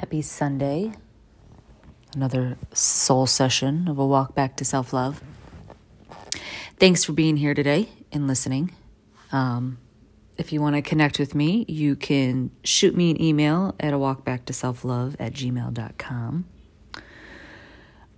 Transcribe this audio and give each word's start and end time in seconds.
Happy 0.00 0.22
Sunday. 0.22 0.92
Another 2.14 2.56
soul 2.72 3.26
session 3.26 3.86
of 3.86 3.98
a 3.98 4.06
walk 4.06 4.34
back 4.34 4.56
to 4.56 4.64
self 4.64 4.94
love. 4.94 5.22
Thanks 6.78 7.04
for 7.04 7.12
being 7.12 7.36
here 7.36 7.52
today 7.52 7.90
and 8.10 8.26
listening. 8.26 8.74
Um, 9.30 9.76
if 10.38 10.54
you 10.54 10.62
want 10.62 10.76
to 10.76 10.80
connect 10.80 11.18
with 11.18 11.34
me, 11.34 11.66
you 11.68 11.96
can 11.96 12.50
shoot 12.64 12.96
me 12.96 13.10
an 13.10 13.20
email 13.20 13.74
at 13.78 13.92
a 13.92 13.98
walk 13.98 14.24
back 14.24 14.46
to 14.46 14.54
self 14.54 14.86
love 14.86 15.16
at 15.20 15.34
gmail.com. 15.34 16.46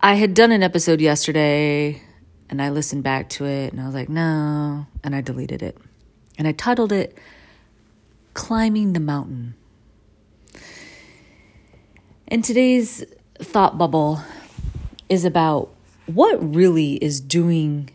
I 0.00 0.14
had 0.14 0.34
done 0.34 0.52
an 0.52 0.62
episode 0.62 1.00
yesterday 1.00 2.00
and 2.48 2.62
I 2.62 2.70
listened 2.70 3.02
back 3.02 3.28
to 3.30 3.44
it 3.44 3.72
and 3.72 3.82
I 3.82 3.86
was 3.86 3.94
like, 3.96 4.08
no, 4.08 4.86
and 5.02 5.16
I 5.16 5.20
deleted 5.20 5.64
it. 5.64 5.76
And 6.38 6.46
I 6.46 6.52
titled 6.52 6.92
it 6.92 7.18
Climbing 8.34 8.92
the 8.92 9.00
Mountain. 9.00 9.56
And 12.32 12.42
today's 12.42 13.04
thought 13.34 13.76
bubble 13.76 14.22
is 15.10 15.26
about 15.26 15.68
what 16.06 16.38
really 16.42 16.94
is 16.94 17.20
doing 17.20 17.90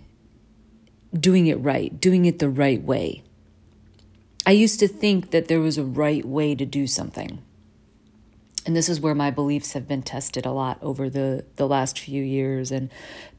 doing 1.12 1.48
it 1.48 1.56
right, 1.56 2.00
doing 2.00 2.26
it 2.26 2.38
the 2.38 2.48
right 2.48 2.84
way. 2.84 3.24
I 4.46 4.52
used 4.52 4.80
to 4.82 4.88
think 4.88 5.32
that 5.32 5.48
there 5.48 5.60
was 5.60 5.80
a 5.80 5.84
right 5.84 6.24
way 6.24 6.54
to 6.54 6.68
do 6.68 6.86
something. 6.86 7.42
And 8.64 8.76
this 8.76 8.90
is 8.90 9.02
where 9.02 9.16
my 9.16 9.32
beliefs 9.32 9.74
have 9.74 9.88
been 9.88 10.04
tested 10.04 10.46
a 10.46 10.52
lot 10.52 10.78
over 10.84 11.10
the, 11.10 11.44
the 11.56 11.68
last 11.68 11.98
few 11.98 12.22
years 12.22 12.72
and 12.72 12.92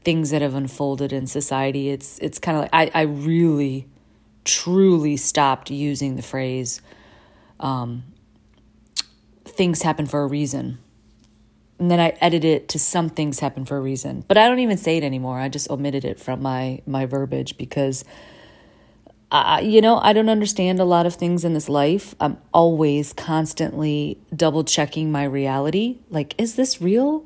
things 0.03 0.31
that 0.31 0.41
have 0.41 0.53
unfolded 0.53 1.13
in 1.13 1.27
society. 1.27 1.87
It's 1.91 2.19
it's 2.19 2.39
kind 2.39 2.57
of 2.57 2.63
like 2.63 2.73
I, 2.73 2.91
I 2.93 3.03
really, 3.03 3.87
truly 4.43 5.15
stopped 5.15 5.71
using 5.71 6.17
the 6.17 6.21
phrase 6.21 6.81
um, 7.61 8.03
things 9.45 9.83
happen 9.83 10.05
for 10.05 10.23
a 10.23 10.27
reason 10.27 10.77
and 11.79 11.89
then 11.89 11.99
I 11.99 12.09
edit 12.21 12.43
it 12.43 12.67
to 12.69 12.79
some 12.79 13.09
things 13.09 13.39
happen 13.39 13.65
for 13.65 13.77
a 13.77 13.81
reason. 13.81 14.25
But 14.27 14.37
I 14.37 14.47
don't 14.47 14.59
even 14.59 14.77
say 14.77 14.97
it 14.97 15.03
anymore. 15.03 15.39
I 15.39 15.49
just 15.49 15.69
omitted 15.69 16.05
it 16.05 16.19
from 16.19 16.41
my 16.41 16.81
my 16.85 17.05
verbiage 17.05 17.57
because 17.57 18.03
I, 19.31 19.61
you 19.61 19.81
know, 19.81 19.99
I 19.99 20.13
don't 20.13 20.29
understand 20.29 20.79
a 20.79 20.85
lot 20.85 21.05
of 21.05 21.15
things 21.15 21.45
in 21.45 21.53
this 21.53 21.69
life. 21.69 22.15
I'm 22.19 22.37
always 22.53 23.13
constantly 23.13 24.19
double 24.35 24.63
checking 24.63 25.11
my 25.11 25.23
reality. 25.23 25.99
Like, 26.09 26.33
is 26.37 26.55
this 26.55 26.81
real? 26.81 27.25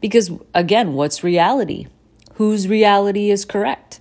Because 0.00 0.30
again, 0.52 0.94
what's 0.94 1.24
reality? 1.24 1.86
Whose 2.34 2.68
reality 2.68 3.30
is 3.30 3.44
correct? 3.44 4.00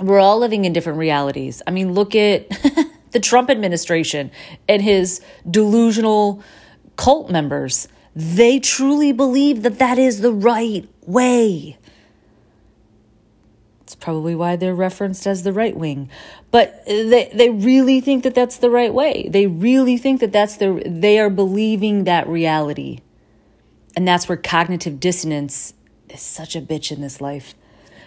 We're 0.00 0.18
all 0.18 0.38
living 0.38 0.64
in 0.64 0.72
different 0.72 0.98
realities. 0.98 1.62
I 1.66 1.70
mean, 1.70 1.94
look 1.94 2.16
at 2.16 2.48
the 3.12 3.20
Trump 3.20 3.48
administration 3.48 4.32
and 4.68 4.82
his 4.82 5.20
delusional 5.48 6.42
cult 6.96 7.30
members 7.30 7.88
they 8.14 8.58
truly 8.58 9.12
believe 9.12 9.62
that 9.62 9.78
that 9.78 9.98
is 9.98 10.20
the 10.20 10.32
right 10.32 10.88
way. 11.06 11.78
It's 13.82 13.94
probably 13.94 14.34
why 14.34 14.56
they're 14.56 14.74
referenced 14.74 15.26
as 15.26 15.42
the 15.42 15.52
right 15.52 15.76
wing. 15.76 16.08
But 16.50 16.82
they, 16.86 17.30
they 17.34 17.50
really 17.50 18.00
think 18.00 18.24
that 18.24 18.34
that's 18.34 18.56
the 18.56 18.70
right 18.70 18.92
way. 18.92 19.28
They 19.28 19.46
really 19.46 19.98
think 19.98 20.20
that 20.20 20.32
that's 20.32 20.56
the, 20.56 20.82
they 20.86 21.18
are 21.18 21.28
believing 21.28 22.04
that 22.04 22.26
reality. 22.26 23.00
And 23.94 24.08
that's 24.08 24.28
where 24.28 24.38
cognitive 24.38 24.98
dissonance 24.98 25.74
is 26.08 26.22
such 26.22 26.56
a 26.56 26.62
bitch 26.62 26.90
in 26.90 27.02
this 27.02 27.20
life. 27.20 27.54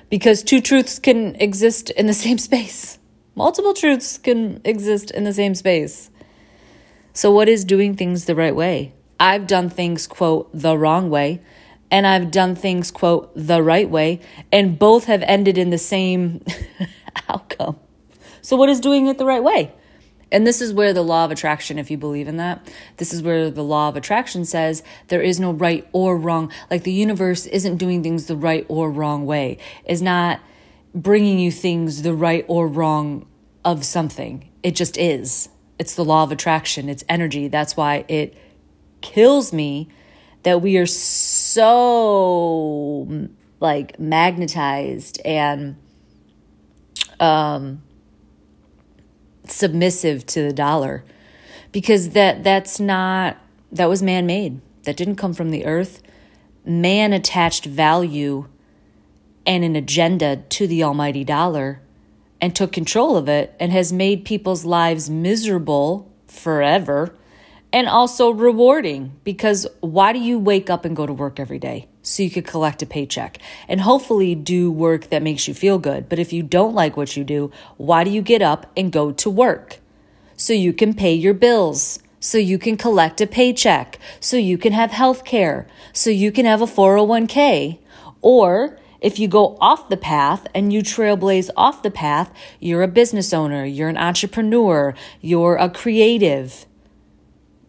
Because 0.10 0.42
two 0.42 0.60
truths 0.60 0.98
can 0.98 1.36
exist 1.36 1.92
in 1.92 2.08
the 2.08 2.14
same 2.26 2.40
space. 2.40 2.98
Multiple 3.36 3.76
truths 3.76 4.18
can 4.18 4.62
exist 4.64 5.12
in 5.12 5.24
the 5.24 5.34
same 5.34 5.54
space. 5.54 6.10
So, 7.14 7.30
what 7.30 7.48
is 7.48 7.64
doing 7.64 7.96
things 7.96 8.26
the 8.26 8.36
right 8.36 8.56
way? 8.56 8.95
I've 9.20 9.48
done 9.48 9.70
things, 9.70 10.08
quote, 10.08 10.50
the 10.54 10.78
wrong 10.78 11.10
way, 11.10 11.42
and 11.90 12.06
I've 12.06 12.32
done 12.32 12.56
things, 12.56 12.92
quote, 12.92 13.32
the 13.36 13.62
right 13.64 13.90
way, 13.90 14.20
and 14.52 14.78
both 14.78 15.06
have 15.06 15.24
ended 15.24 15.58
in 15.58 15.70
the 15.70 15.78
same 15.78 16.44
outcome. 17.30 17.80
So, 18.42 18.56
what 18.58 18.70
is 18.70 18.80
doing 18.80 19.08
it 19.08 19.18
the 19.18 19.26
right 19.26 19.44
way? 19.44 19.72
And 20.32 20.46
this 20.46 20.60
is 20.60 20.74
where 20.74 20.92
the 20.92 21.04
law 21.04 21.26
of 21.26 21.32
attraction, 21.32 21.80
if 21.80 21.90
you 21.92 21.98
believe 21.98 22.28
in 22.28 22.38
that, 22.38 22.68
this 22.98 23.14
is 23.14 23.22
where 23.22 23.50
the 23.50 23.64
law 23.64 23.90
of 23.90 23.96
attraction 23.96 24.44
says 24.44 24.84
there 25.08 25.22
is 25.22 25.40
no 25.40 25.52
right 25.52 25.88
or 25.94 26.18
wrong. 26.18 26.52
Like 26.70 26.84
the 26.84 26.92
universe 26.92 27.46
isn't 27.46 27.78
doing 27.78 28.04
things 28.04 28.26
the 28.26 28.36
right 28.36 28.66
or 28.68 28.92
wrong 28.92 29.26
way, 29.26 29.60
is 29.86 30.02
not 30.02 30.42
bringing 30.94 31.40
you 31.40 31.52
things 31.52 32.02
the 32.02 32.14
right 32.14 32.44
or 32.48 32.68
wrong 32.68 33.26
of 33.64 33.86
something. 33.86 34.50
It 34.64 34.76
just 34.76 34.98
is. 34.98 35.50
It's 35.78 35.96
the 35.96 36.06
law 36.06 36.24
of 36.24 36.32
attraction, 36.32 36.90
it's 36.90 37.04
energy. 37.08 37.48
That's 37.48 37.78
why 37.78 38.06
it 38.08 38.36
kills 39.06 39.54
me 39.54 39.88
that 40.44 40.62
we 40.62 40.78
are 40.78 40.86
so 40.86 41.68
like 43.60 44.00
magnetized 44.00 45.22
and 45.24 45.76
um 47.20 47.82
submissive 49.48 50.26
to 50.26 50.42
the 50.42 50.52
dollar. 50.52 51.04
Because 51.72 52.10
that 52.10 52.44
that's 52.44 52.80
not 52.80 53.38
that 53.72 53.88
was 53.88 54.02
man-made. 54.02 54.62
That 54.84 54.98
didn't 54.98 55.18
come 55.18 55.34
from 55.34 55.52
the 55.52 55.66
earth. 55.66 56.02
Man 56.66 57.14
attached 57.14 57.66
value 57.66 58.48
and 59.46 59.64
an 59.64 59.76
agenda 59.76 60.38
to 60.38 60.66
the 60.66 60.84
almighty 60.84 61.24
dollar 61.24 61.82
and 62.42 62.56
took 62.56 62.72
control 62.72 63.16
of 63.16 63.30
it 63.30 63.56
and 63.60 63.72
has 63.72 63.94
made 63.94 64.26
people's 64.26 64.66
lives 64.66 65.12
miserable 65.12 66.12
forever 66.28 67.16
and 67.76 67.90
also 67.90 68.30
rewarding 68.30 69.12
because 69.26 69.68
why 69.82 70.14
do 70.14 70.20
you 70.20 70.40
wake 70.40 70.70
up 70.70 70.86
and 70.86 70.96
go 70.96 71.06
to 71.06 71.12
work 71.12 71.42
every 71.42 71.60
day? 71.60 71.90
So 72.04 72.24
you 72.24 72.30
could 72.30 72.48
collect 72.48 72.82
a 72.82 72.86
paycheck 72.86 73.38
and 73.68 73.82
hopefully 73.82 74.34
do 74.34 74.72
work 74.72 75.10
that 75.10 75.22
makes 75.22 75.46
you 75.46 75.54
feel 75.54 75.78
good. 75.78 76.08
But 76.08 76.18
if 76.18 76.32
you 76.32 76.42
don't 76.42 76.74
like 76.74 76.96
what 76.96 77.18
you 77.18 77.26
do, 77.26 77.52
why 77.76 78.06
do 78.06 78.12
you 78.12 78.22
get 78.22 78.42
up 78.42 78.72
and 78.78 78.94
go 78.94 79.12
to 79.12 79.30
work? 79.30 79.80
So 80.38 80.54
you 80.54 80.72
can 80.72 80.94
pay 80.94 81.14
your 81.14 81.34
bills, 81.34 82.00
so 82.22 82.38
you 82.38 82.58
can 82.58 82.78
collect 82.78 83.20
a 83.20 83.28
paycheck, 83.28 84.00
so 84.22 84.38
you 84.38 84.58
can 84.58 84.72
have 84.72 84.92
health 84.92 85.26
care, 85.26 85.68
so 85.92 86.10
you 86.10 86.32
can 86.32 86.46
have 86.46 86.62
a 86.62 86.66
401k. 86.66 87.80
Or 88.22 88.80
if 89.02 89.20
you 89.20 89.28
go 89.28 89.58
off 89.60 89.90
the 89.90 89.98
path 89.98 90.48
and 90.56 90.72
you 90.72 90.82
trailblaze 90.82 91.50
off 91.58 91.84
the 91.84 91.92
path, 91.92 92.32
you're 92.62 92.84
a 92.84 92.88
business 92.88 93.34
owner, 93.34 93.66
you're 93.66 93.90
an 93.90 93.98
entrepreneur, 93.98 94.94
you're 95.20 95.58
a 95.58 95.70
creative 95.70 96.66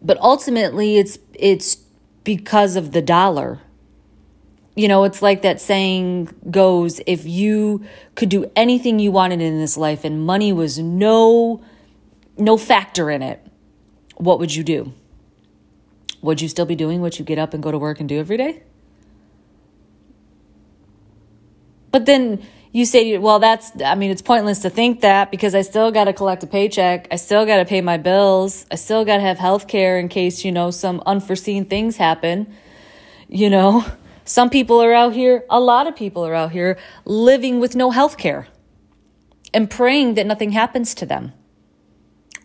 but 0.01 0.17
ultimately 0.19 0.97
it's 0.97 1.19
it's 1.33 1.77
because 2.23 2.75
of 2.75 2.91
the 2.91 3.01
dollar. 3.01 3.59
You 4.75 4.87
know 4.87 5.03
it's 5.05 5.21
like 5.21 5.41
that 5.41 5.59
saying 5.59 6.29
goes 6.51 7.01
if 7.07 7.25
you 7.25 7.83
could 8.15 8.29
do 8.29 8.51
anything 8.55 8.99
you 8.99 9.11
wanted 9.11 9.41
in 9.41 9.59
this 9.59 9.77
life 9.77 10.03
and 10.03 10.25
money 10.25 10.53
was 10.53 10.77
no 10.77 11.63
no 12.37 12.57
factor 12.57 13.09
in 13.09 13.23
it 13.23 13.47
what 14.17 14.39
would 14.39 14.55
you 14.55 14.63
do? 14.63 14.93
Would 16.21 16.41
you 16.41 16.49
still 16.49 16.65
be 16.65 16.75
doing 16.75 17.01
what 17.01 17.19
you 17.19 17.25
get 17.25 17.37
up 17.37 17.53
and 17.53 17.61
go 17.61 17.71
to 17.71 17.77
work 17.77 17.99
and 17.99 18.09
do 18.09 18.19
every 18.19 18.37
day? 18.37 18.63
But 21.91 22.05
then 22.05 22.45
you 22.71 22.85
say, 22.85 23.17
well, 23.17 23.39
that's, 23.39 23.71
I 23.83 23.95
mean, 23.95 24.11
it's 24.11 24.21
pointless 24.21 24.59
to 24.59 24.69
think 24.69 25.01
that 25.01 25.31
because 25.31 25.55
I 25.55 25.61
still 25.61 25.91
got 25.91 26.05
to 26.05 26.13
collect 26.13 26.43
a 26.43 26.47
paycheck. 26.47 27.07
I 27.11 27.15
still 27.15 27.45
got 27.45 27.57
to 27.57 27.65
pay 27.65 27.81
my 27.81 27.97
bills. 27.97 28.65
I 28.69 28.75
still 28.75 29.05
got 29.05 29.17
to 29.17 29.23
have 29.23 29.37
health 29.37 29.67
care 29.67 29.97
in 29.97 30.09
case, 30.09 30.43
you 30.43 30.51
know, 30.51 30.71
some 30.71 31.01
unforeseen 31.05 31.65
things 31.65 31.97
happen. 31.97 32.53
You 33.29 33.49
know, 33.49 33.85
some 34.25 34.49
people 34.49 34.81
are 34.81 34.93
out 34.93 35.13
here, 35.13 35.45
a 35.49 35.59
lot 35.59 35.87
of 35.87 35.95
people 35.95 36.25
are 36.25 36.33
out 36.33 36.51
here 36.51 36.77
living 37.05 37.59
with 37.59 37.75
no 37.75 37.91
health 37.91 38.17
care 38.17 38.47
and 39.53 39.69
praying 39.69 40.15
that 40.15 40.27
nothing 40.27 40.51
happens 40.51 40.93
to 40.95 41.05
them. 41.05 41.33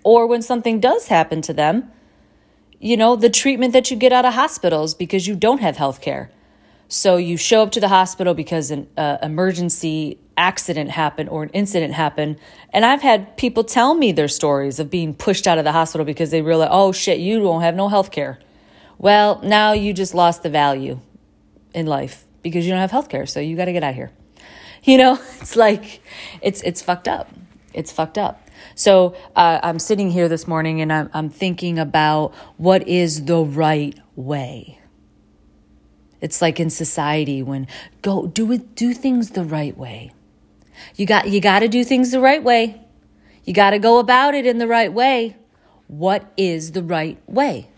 Or 0.05 0.27
when 0.27 0.43
something 0.43 0.81
does 0.81 1.09
happen 1.09 1.43
to 1.43 1.53
them, 1.53 1.91
you 2.81 2.97
know, 2.97 3.15
the 3.15 3.31
treatment 3.31 3.73
that 3.73 3.91
you 3.91 3.97
get 3.97 4.13
out 4.13 4.25
of 4.25 4.35
hospitals 4.35 4.95
because 4.95 5.27
you 5.27 5.37
don't 5.37 5.61
have 5.61 5.77
health 5.77 6.01
care 6.01 6.31
so 6.93 7.17
you 7.17 7.39
show 7.39 7.63
up 7.63 7.71
to 7.73 7.81
the 7.81 7.89
hospital 7.89 8.35
because 8.35 8.71
an 8.71 8.87
uh, 8.99 9.17
emergency 9.23 10.19
accident 10.43 10.91
happened 10.91 11.29
or 11.29 11.45
an 11.45 11.51
incident 11.51 11.95
happened. 11.95 12.37
And 12.73 12.85
I've 12.85 13.01
had 13.01 13.37
people 13.37 13.63
tell 13.63 13.95
me 13.95 14.11
their 14.11 14.29
stories 14.29 14.81
of 14.81 14.91
being 14.91 15.15
pushed 15.15 15.47
out 15.47 15.57
of 15.59 15.65
the 15.65 15.73
hospital 15.73 16.05
because 16.05 16.31
they 16.31 16.43
realize, 16.43 16.69
oh 16.73 16.91
shit, 16.91 17.21
you 17.21 17.39
don't 17.41 17.63
have 17.63 17.77
no 17.77 17.89
health 17.89 18.11
care. 18.11 18.41
Well, 18.99 19.41
now 19.43 19.73
you 19.73 19.93
just 19.93 20.15
lost 20.15 20.43
the 20.43 20.51
value 20.51 20.99
in 21.73 21.87
life 21.87 22.25
because 22.43 22.67
you 22.67 22.73
don't 22.73 22.81
have 22.81 22.91
health 22.91 23.09
care. 23.09 23.25
So 23.25 23.39
you 23.39 23.57
got 23.57 23.67
to 23.67 23.73
get 23.73 23.85
out 23.85 23.91
of 23.91 23.97
here. 23.97 24.11
You 24.83 24.99
know, 24.99 25.19
it's 25.41 25.55
like, 25.55 26.03
it's, 26.41 26.61
it's 26.63 26.83
fucked 26.83 27.07
up. 27.07 27.31
It's 27.73 27.93
fucked 27.93 28.19
up. 28.19 28.49
So 28.75 29.15
uh, 29.37 29.61
I'm 29.63 29.79
sitting 29.79 30.11
here 30.11 30.29
this 30.29 30.49
morning 30.49 30.81
and 30.81 30.93
I'm, 30.93 31.09
I'm 31.15 31.31
thinking 31.31 31.79
about 31.79 32.35
what 32.57 32.87
is 32.89 33.27
the 33.27 33.39
right 33.39 33.99
way 34.17 34.81
it's 36.23 36.41
like 36.41 36.61
in 36.61 36.71
society 36.71 37.43
when 37.43 37.67
go 38.01 38.27
do 38.29 38.51
it 38.53 38.75
do 38.75 38.95
things 38.95 39.31
the 39.31 39.45
right 39.45 39.77
way. 39.77 40.13
You 40.97 41.07
got 41.07 41.29
you 41.29 41.41
got 41.41 41.61
to 41.61 41.69
do 41.69 41.85
things 41.85 42.11
the 42.11 42.21
right 42.21 42.43
way. 42.43 42.81
You 43.45 43.53
got 43.53 43.71
to 43.71 43.79
go 43.79 43.99
about 43.99 44.35
it 44.35 44.47
in 44.47 44.59
the 44.59 44.69
right 44.69 44.93
way. 44.93 45.37
What 45.89 46.33
is 46.37 46.73
the 46.73 46.83
right 46.83 47.19
way? 47.27 47.69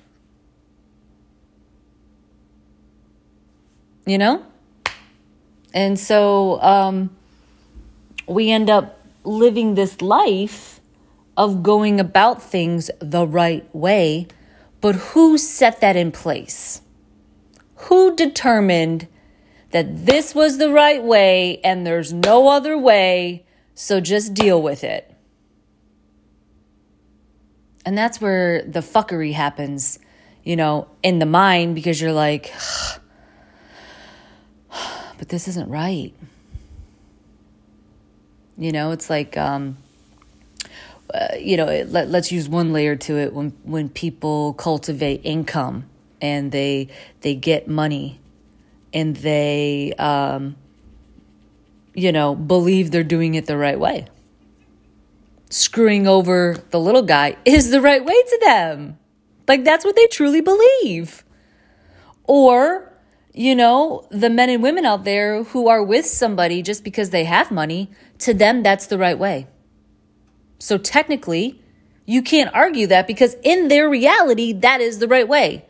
you 4.07 4.19
know? 4.19 4.45
And 5.73 5.99
so 5.99 6.61
um, 6.61 7.11
we 8.27 8.51
end 8.51 8.71
up 8.71 9.01
living 9.25 9.75
this 9.75 10.01
life 10.01 10.81
of 11.37 11.63
going 11.63 11.99
about 11.99 12.43
things 12.43 12.91
the 13.01 13.27
right 13.27 13.69
way. 13.75 14.29
But 14.81 14.95
who 14.95 15.39
set 15.39 15.81
that 15.81 15.97
in 15.97 16.13
place? 16.13 16.83
Who 17.77 18.15
determined 18.15 19.09
that 19.75 20.07
this 20.07 20.37
was 20.37 20.59
the 20.59 20.71
right 20.71 21.03
way 21.03 21.61
and 21.65 21.85
there's 21.85 22.13
no 22.13 22.47
other 22.47 22.79
way, 22.79 23.45
so 23.75 24.01
just 24.01 24.33
deal 24.33 24.63
with 24.63 24.85
it? 24.85 25.13
And 27.85 27.99
that's 27.99 28.21
where 28.21 28.63
the 28.63 28.79
fuckery 28.79 29.33
happens, 29.33 29.99
you 30.45 30.55
know, 30.55 30.87
in 31.03 31.19
the 31.19 31.27
mind 31.27 31.75
because 31.75 32.01
you're 32.01 32.13
like, 32.13 32.55
but 35.19 35.29
this 35.29 35.49
isn't 35.49 35.69
right. 35.69 36.15
You 38.57 38.71
know, 38.71 38.93
it's 38.93 39.11
like, 39.11 39.37
um, 39.37 39.77
uh, 41.13 41.35
you 41.37 41.57
know, 41.57 41.67
let, 41.89 42.11
let's 42.11 42.31
use 42.31 42.49
one 42.49 42.73
layer 42.73 42.95
to 42.95 43.19
it. 43.19 43.33
When 43.33 43.51
when 43.65 43.89
people 43.89 44.53
cultivate 44.53 45.23
income 45.25 45.87
and 46.21 46.53
they 46.53 46.91
they 47.23 47.35
get 47.35 47.67
money 47.67 48.21
and 48.95 49.17
they, 49.17 49.93
um, 49.99 50.57
you 51.93 52.13
know, 52.13 52.35
believe 52.35 52.91
they're 52.91 53.05
doing 53.05 53.35
it 53.35 53.47
the 53.47 53.59
right 53.59 53.79
way 53.79 54.07
screwing 55.55 56.09
over 56.09 56.57
the 56.71 56.81
little 56.81 57.03
guy 57.03 57.37
is 57.45 57.71
the 57.71 57.81
right 57.81 58.05
way 58.05 58.23
to 58.23 58.41
them. 58.45 58.99
Like 59.47 59.63
that's 59.63 59.85
what 59.85 59.95
they 59.95 60.07
truly 60.09 60.41
believe. 60.41 61.25
Or, 62.25 62.93
you 63.33 63.55
know, 63.55 64.07
the 64.11 64.31
men 64.31 64.51
and 64.51 64.63
women 64.63 64.85
out 64.85 65.05
there 65.05 65.45
who 65.45 65.69
are 65.69 65.83
with 65.83 66.07
somebody 66.07 66.61
just 66.61 66.83
because 66.83 67.11
they 67.11 67.25
have 67.25 67.53
money, 67.53 67.91
to 68.19 68.35
them, 68.35 68.63
that's 68.63 68.87
the 68.87 68.99
right 68.99 69.19
way. 69.19 69.47
So 70.59 70.77
technically, 70.77 71.63
you 72.05 72.23
can't 72.23 72.53
argue 72.53 72.87
that 72.89 73.07
because 73.07 73.37
in 73.45 73.69
their 73.69 73.89
reality, 73.89 74.53
that 74.55 74.81
is 74.81 74.99
the 74.99 75.09
right 75.09 75.29
way. 75.29 75.67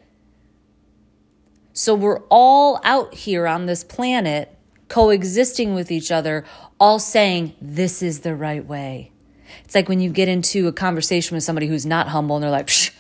So 1.75 1.95
we're 1.97 2.21
all 2.31 2.81
out 2.85 3.15
here 3.15 3.49
on 3.49 3.67
this 3.67 3.83
planet 3.83 4.57
coexisting 4.89 5.75
with 5.75 5.91
each 5.91 6.13
other, 6.13 6.45
all 6.79 7.01
saying, 7.01 7.55
this 7.61 8.01
is 8.01 8.21
the 8.21 8.35
right 8.35 8.65
way. 8.65 9.11
It's 9.65 9.75
like 9.75 9.89
when 9.89 10.01
you 10.01 10.11
get 10.11 10.29
into 10.29 10.69
a 10.69 10.73
conversation 10.73 11.35
with 11.35 11.43
somebody 11.43 11.67
who's 11.67 11.85
not 11.85 12.09
humble 12.09 12.37
and 12.37 12.45
they're 12.45 12.51
like, 12.51 12.69
Psh, 12.69 12.93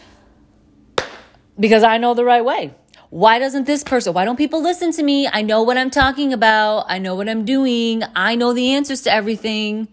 because 1.58 1.84
I 1.84 1.98
know 1.98 2.14
the 2.14 2.24
right 2.24 2.44
way. 2.44 2.74
Why 3.10 3.38
doesn't 3.38 3.64
this 3.64 3.84
person, 3.84 4.12
why 4.12 4.24
don't 4.24 4.36
people 4.36 4.60
listen 4.60 4.90
to 4.92 5.04
me? 5.04 5.28
I 5.32 5.42
know 5.42 5.62
what 5.62 5.78
I'm 5.78 5.90
talking 5.90 6.32
about. 6.32 6.86
I 6.88 6.98
know 6.98 7.14
what 7.14 7.28
I'm 7.28 7.44
doing. 7.44 8.02
I 8.16 8.34
know 8.34 8.52
the 8.52 8.72
answers 8.72 9.02
to 9.02 9.12
everything. 9.12 9.86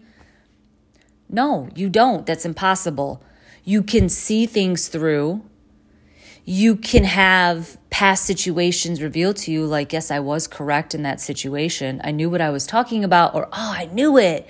No, 1.28 1.68
you 1.76 1.88
don't. 1.88 2.26
That's 2.26 2.44
impossible. 2.44 3.22
You 3.62 3.84
can 3.84 4.08
see 4.08 4.44
things 4.44 4.88
through. 4.88 5.42
You 6.44 6.76
can 6.76 7.04
have 7.04 7.78
past 7.90 8.24
situations 8.24 9.00
revealed 9.00 9.36
to 9.36 9.52
you, 9.52 9.64
like, 9.64 9.92
yes, 9.92 10.10
I 10.10 10.18
was 10.18 10.48
correct 10.48 10.94
in 10.94 11.02
that 11.02 11.20
situation. 11.20 12.00
I 12.02 12.10
knew 12.10 12.28
what 12.28 12.40
I 12.40 12.50
was 12.50 12.66
talking 12.66 13.04
about, 13.04 13.34
or, 13.34 13.46
oh, 13.46 13.74
I 13.76 13.86
knew 13.92 14.18
it. 14.18 14.48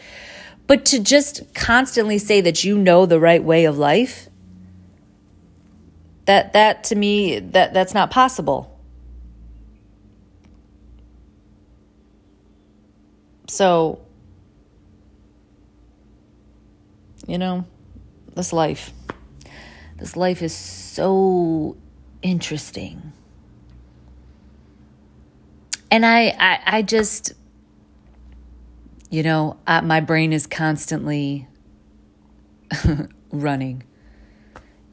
But 0.67 0.87
to 0.87 1.01
just 1.01 1.55
constantly 1.55 2.19
say 2.19 2.41
that 2.41 2.65
you 2.65 2.79
know 2.79 3.05
the 3.05 3.21
right 3.21 3.43
way 3.43 3.67
of 3.67 3.77
life, 3.77 4.29
that 6.25 6.53
that 6.53 6.85
to 6.85 6.95
me 6.95 7.41
that 7.41 7.75
that's 7.75 7.95
not 7.95 8.11
possible. 8.11 8.81
So 13.49 14.01
you 17.27 17.39
know, 17.39 17.67
this 18.35 18.53
life 18.53 18.93
this 19.99 20.17
life 20.17 20.43
is 20.43 20.55
so 20.55 21.77
interesting. 22.23 23.13
And 25.91 26.07
I 26.07 26.35
I, 26.39 26.61
I 26.79 26.83
just 26.83 27.35
you 29.13 29.23
know, 29.23 29.59
uh, 29.67 29.83
my 29.83 30.01
brain 30.01 30.33
is 30.33 30.47
constantly 30.47 31.47
running, 33.31 33.83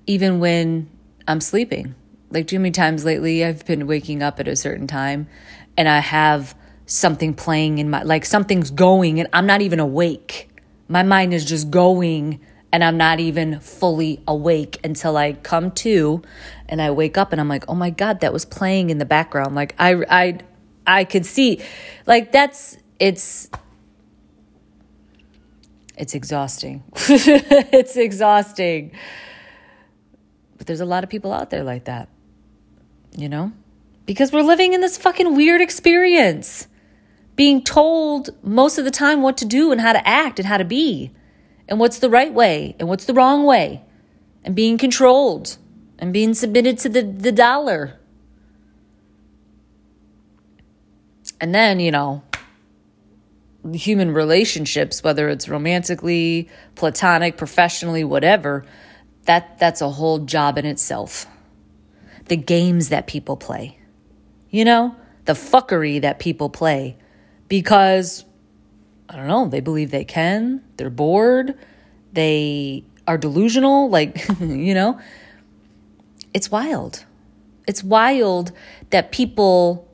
even 0.06 0.42
when 0.42 0.90
I'm 1.26 1.40
sleeping. 1.40 1.96
Like, 2.30 2.46
too 2.46 2.60
many 2.60 2.72
times 2.72 3.06
lately, 3.06 3.46
I've 3.46 3.66
been 3.66 3.88
waking 3.88 4.22
up 4.22 4.42
at 4.42 4.48
a 4.50 4.58
certain 4.58 4.88
time 4.88 5.30
and 5.78 5.88
I 5.88 6.00
have 6.00 6.54
something 6.86 7.34
playing 7.34 7.78
in 7.78 7.90
my, 7.90 8.04
like, 8.04 8.26
something's 8.26 8.72
going 8.72 9.22
and 9.22 9.30
I'm 9.32 9.46
not 9.46 9.62
even 9.62 9.80
awake. 9.80 10.50
My 10.90 11.02
mind 11.02 11.34
is 11.34 11.46
just 11.46 11.72
going 11.72 12.42
and 12.72 12.84
I'm 12.84 12.98
not 12.98 13.20
even 13.20 13.60
fully 13.60 14.22
awake 14.28 14.80
until 14.84 15.18
I 15.18 15.34
come 15.34 15.72
to 15.72 16.22
and 16.68 16.82
I 16.82 16.92
wake 16.92 17.18
up 17.18 17.32
and 17.32 17.42
I'm 17.42 17.50
like, 17.50 17.66
oh 17.68 17.76
my 17.76 17.90
God, 17.90 18.20
that 18.20 18.32
was 18.32 18.46
playing 18.46 18.90
in 18.90 19.00
the 19.00 19.06
background. 19.06 19.56
Like, 19.56 19.74
I, 19.80 20.04
I, 20.10 20.40
I 20.86 21.04
could 21.04 21.26
see, 21.26 21.62
like, 22.06 22.32
that's, 22.32 22.78
it's, 23.00 23.50
it's 25.98 26.14
exhausting. 26.14 26.84
it's 26.96 27.98
exhausting. 27.98 28.92
But 30.58 30.68
there's 30.68 30.82
a 30.82 30.86
lot 30.86 31.04
of 31.04 31.10
people 31.10 31.34
out 31.34 31.50
there 31.50 31.64
like 31.64 31.86
that, 31.86 32.08
you 33.18 33.30
know? 33.30 33.52
Because 34.06 34.32
we're 34.32 34.44
living 34.44 34.74
in 34.74 34.82
this 34.82 34.98
fucking 34.98 35.36
weird 35.36 35.62
experience, 35.62 36.68
being 37.36 37.64
told 37.64 38.30
most 38.44 38.78
of 38.78 38.86
the 38.86 38.92
time 38.92 39.22
what 39.24 39.38
to 39.38 39.46
do 39.46 39.72
and 39.72 39.82
how 39.82 39.94
to 39.94 40.08
act 40.08 40.38
and 40.40 40.48
how 40.48 40.58
to 40.58 40.66
be, 40.66 41.12
and 41.70 41.80
what's 41.80 42.00
the 42.00 42.10
right 42.10 42.34
way 42.34 42.76
and 42.80 42.90
what's 42.90 43.06
the 43.06 43.14
wrong 43.14 43.46
way, 43.46 43.82
and 44.44 44.56
being 44.56 44.78
controlled 44.78 45.58
and 46.00 46.12
being 46.12 46.34
submitted 46.34 46.78
to 46.80 46.90
the, 46.90 47.04
the 47.04 47.32
dollar. 47.32 47.98
And 51.40 51.56
then, 51.56 51.80
you 51.80 51.92
know, 51.92 52.24
human 53.74 54.12
relationships, 54.12 55.04
whether 55.04 55.30
it's 55.30 55.48
romantically, 55.48 56.50
platonic, 56.76 57.38
professionally, 57.38 58.04
whatever, 58.04 58.66
that 59.26 59.60
that's 59.60 59.82
a 59.82 59.90
whole 59.90 60.20
job 60.20 60.58
in 60.58 60.66
itself. 60.66 61.28
The 62.26 62.38
games 62.38 62.90
that 62.90 63.08
people 63.08 63.38
play. 63.38 63.78
You 64.50 64.66
know, 64.66 64.96
the 65.26 65.34
fuckery 65.34 66.02
that 66.02 66.20
people 66.20 66.50
play 66.50 66.98
because 67.48 68.26
I 69.10 69.16
don't 69.16 69.28
know, 69.28 69.48
they 69.48 69.60
believe 69.60 69.90
they 69.90 70.06
can, 70.06 70.62
they're 70.78 70.92
bored, 70.92 71.58
they 72.14 72.84
are 73.08 73.18
delusional, 73.18 73.90
like, 73.90 74.28
you 74.40 74.76
know. 74.76 75.00
It's 76.32 76.52
wild. 76.52 77.06
It's 77.68 77.84
wild 77.84 78.52
that 78.92 79.12
people 79.12 79.88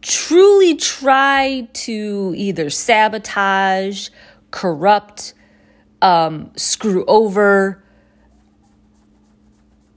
truly 0.00 0.74
try 0.74 1.68
to 1.72 2.32
either 2.34 2.70
sabotage, 2.70 4.08
corrupt, 4.50 5.34
um, 6.00 6.50
screw 6.56 7.04
over. 7.04 7.82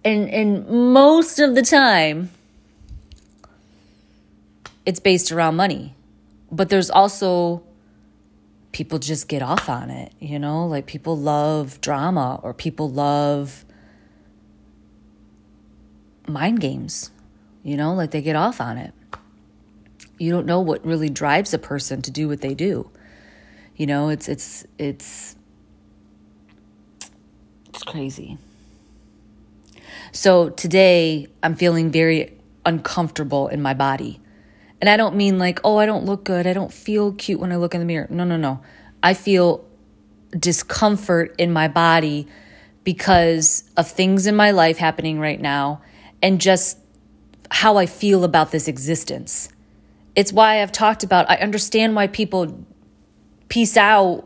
And, 0.04 0.30
and 0.30 0.68
most 0.68 1.40
of 1.40 1.56
the 1.56 1.62
time, 1.62 2.30
it's 4.86 5.00
based 5.00 5.32
around 5.32 5.56
money. 5.56 5.96
But 6.52 6.68
there's 6.68 6.90
also 6.90 7.64
people 8.80 8.98
just 8.98 9.28
get 9.28 9.42
off 9.42 9.70
on 9.70 9.90
it, 9.90 10.14
you 10.20 10.40
know? 10.40 10.66
Like 10.66 10.86
people 10.86 11.18
love 11.18 11.82
drama 11.82 12.40
or 12.42 12.54
people 12.54 12.90
love 12.90 13.66
mind 16.28 16.62
games, 16.62 17.12
you 17.62 17.78
know? 17.78 17.94
Like 17.94 18.12
they 18.12 18.22
get 18.22 18.36
off 18.36 18.60
on 18.62 18.78
it 18.78 18.94
you 20.20 20.32
don't 20.32 20.46
know 20.46 20.60
what 20.60 20.86
really 20.86 21.10
drives 21.10 21.54
a 21.54 21.58
person 21.58 22.02
to 22.04 22.12
do 22.12 22.28
what 22.28 22.42
they 22.42 22.54
do. 22.54 22.92
You 23.76 23.88
know, 23.88 24.10
it's 24.10 24.28
it's 24.28 24.66
it's 24.78 25.36
it's 27.70 27.84
crazy. 27.84 28.38
So 30.12 30.50
today 30.50 31.28
I'm 31.42 31.56
feeling 31.56 31.90
very 31.90 32.38
uncomfortable 32.66 33.48
in 33.48 33.62
my 33.62 33.74
body. 33.74 34.20
And 34.82 34.90
I 34.90 34.98
don't 34.98 35.16
mean 35.16 35.38
like, 35.38 35.60
oh, 35.64 35.78
I 35.78 35.86
don't 35.86 36.06
look 36.06 36.24
good. 36.24 36.48
I 36.48 36.54
don't 36.54 36.72
feel 36.72 37.12
cute 37.14 37.40
when 37.40 37.52
I 37.52 37.58
look 37.58 37.74
in 37.74 37.82
the 37.82 37.86
mirror. 37.86 38.08
No, 38.10 38.24
no, 38.24 38.38
no. 38.38 38.62
I 39.04 39.14
feel 39.14 39.66
discomfort 40.32 41.36
in 41.38 41.52
my 41.52 41.68
body 41.68 42.28
because 42.84 43.70
of 43.76 43.90
things 43.90 44.26
in 44.26 44.36
my 44.36 44.52
life 44.52 44.78
happening 44.78 45.20
right 45.20 45.40
now 45.40 45.82
and 46.22 46.40
just 46.40 46.78
how 47.52 47.78
I 47.78 47.86
feel 47.86 48.24
about 48.24 48.52
this 48.52 48.68
existence. 48.68 49.50
It's 50.16 50.32
why 50.32 50.62
I've 50.62 50.72
talked 50.72 51.04
about, 51.04 51.30
I 51.30 51.36
understand 51.38 51.96
why 51.96 52.08
people 52.08 52.66
peace 53.48 53.76
out 53.76 54.26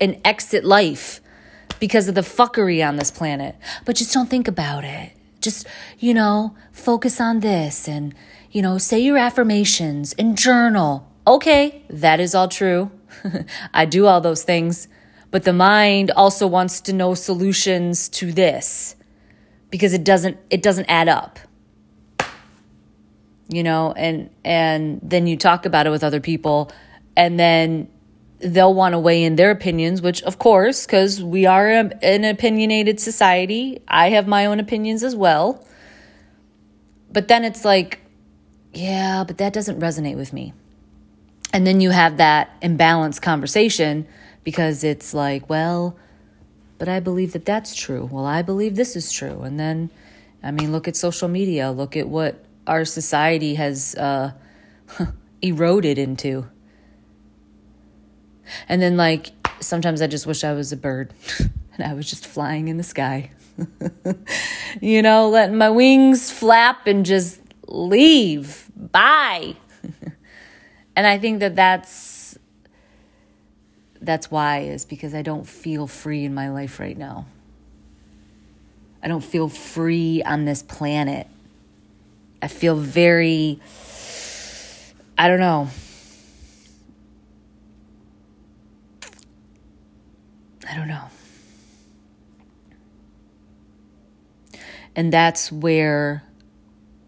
and 0.00 0.20
exit 0.24 0.64
life 0.64 1.20
because 1.78 2.08
of 2.08 2.14
the 2.14 2.22
fuckery 2.22 2.86
on 2.86 2.96
this 2.96 3.10
planet. 3.10 3.56
But 3.84 3.96
just 3.96 4.12
don't 4.12 4.28
think 4.28 4.48
about 4.48 4.84
it. 4.84 5.12
Just, 5.40 5.66
you 5.98 6.14
know, 6.14 6.56
focus 6.72 7.20
on 7.20 7.40
this 7.40 7.88
and, 7.88 8.14
you 8.52 8.60
know, 8.62 8.78
say 8.78 9.00
your 9.00 9.16
affirmations 9.16 10.12
and 10.18 10.36
journal. 10.36 11.10
Okay, 11.26 11.82
that 11.88 12.20
is 12.20 12.34
all 12.34 12.48
true. 12.48 12.90
I 13.74 13.86
do 13.86 14.06
all 14.06 14.20
those 14.20 14.44
things. 14.44 14.88
But 15.30 15.44
the 15.44 15.52
mind 15.54 16.10
also 16.10 16.46
wants 16.46 16.82
to 16.82 16.92
know 16.92 17.14
solutions 17.14 18.08
to 18.10 18.30
this 18.32 18.94
because 19.70 19.94
it 19.94 20.04
doesn't 20.04 20.36
it 20.50 20.62
doesn't 20.62 20.84
add 20.88 21.08
up. 21.08 21.38
You 23.48 23.62
know, 23.62 23.92
and 23.92 24.28
and 24.44 25.00
then 25.02 25.26
you 25.26 25.36
talk 25.38 25.64
about 25.64 25.86
it 25.86 25.90
with 25.90 26.04
other 26.04 26.20
people 26.20 26.70
and 27.16 27.40
then 27.40 27.88
they'll 28.40 28.74
want 28.74 28.92
to 28.92 28.98
weigh 28.98 29.24
in 29.24 29.36
their 29.36 29.50
opinions, 29.50 30.02
which 30.02 30.22
of 30.24 30.38
course, 30.38 30.84
because 30.84 31.22
we 31.22 31.46
are 31.46 31.68
an 31.70 32.24
opinionated 32.24 33.00
society, 33.00 33.80
I 33.88 34.10
have 34.10 34.26
my 34.26 34.46
own 34.46 34.60
opinions 34.60 35.02
as 35.02 35.14
well. 35.16 35.66
But 37.10 37.28
then 37.28 37.44
it's 37.44 37.64
like, 37.64 38.01
yeah, 38.72 39.24
but 39.24 39.38
that 39.38 39.52
doesn't 39.52 39.80
resonate 39.80 40.16
with 40.16 40.32
me. 40.32 40.52
And 41.52 41.66
then 41.66 41.80
you 41.80 41.90
have 41.90 42.16
that 42.16 42.60
imbalanced 42.62 43.20
conversation 43.20 44.06
because 44.44 44.82
it's 44.82 45.12
like, 45.12 45.48
well, 45.48 45.96
but 46.78 46.88
I 46.88 46.98
believe 46.98 47.32
that 47.34 47.44
that's 47.44 47.74
true. 47.74 48.08
Well, 48.10 48.24
I 48.24 48.42
believe 48.42 48.74
this 48.74 48.96
is 48.96 49.12
true. 49.12 49.42
And 49.42 49.60
then, 49.60 49.90
I 50.42 50.50
mean, 50.50 50.72
look 50.72 50.88
at 50.88 50.96
social 50.96 51.28
media, 51.28 51.70
look 51.70 51.96
at 51.96 52.08
what 52.08 52.44
our 52.66 52.84
society 52.84 53.54
has 53.56 53.94
uh, 53.94 54.32
eroded 55.42 55.98
into. 55.98 56.48
And 58.68 58.80
then, 58.80 58.96
like, 58.96 59.30
sometimes 59.60 60.02
I 60.02 60.06
just 60.06 60.26
wish 60.26 60.42
I 60.44 60.54
was 60.54 60.72
a 60.72 60.76
bird 60.76 61.12
and 61.38 61.86
I 61.86 61.94
was 61.94 62.08
just 62.08 62.26
flying 62.26 62.68
in 62.68 62.78
the 62.78 62.82
sky. 62.82 63.30
you 64.80 65.02
know, 65.02 65.28
letting 65.28 65.56
my 65.56 65.70
wings 65.70 66.30
flap 66.30 66.86
and 66.86 67.04
just 67.04 67.40
leave. 67.72 68.70
Bye. 68.76 69.56
and 70.96 71.06
I 71.06 71.18
think 71.18 71.40
that 71.40 71.56
that's 71.56 72.38
that's 74.00 74.30
why 74.30 74.60
is 74.60 74.84
because 74.84 75.14
I 75.14 75.22
don't 75.22 75.46
feel 75.46 75.86
free 75.86 76.24
in 76.24 76.34
my 76.34 76.50
life 76.50 76.80
right 76.80 76.96
now. 76.96 77.26
I 79.02 79.08
don't 79.08 79.24
feel 79.24 79.48
free 79.48 80.22
on 80.24 80.44
this 80.44 80.62
planet. 80.62 81.28
I 82.40 82.48
feel 82.48 82.76
very 82.76 83.60
I 85.16 85.28
don't 85.28 85.40
know. 85.40 85.68
I 90.68 90.74
don't 90.74 90.88
know. 90.88 91.04
And 94.94 95.12
that's 95.12 95.50
where, 95.50 96.24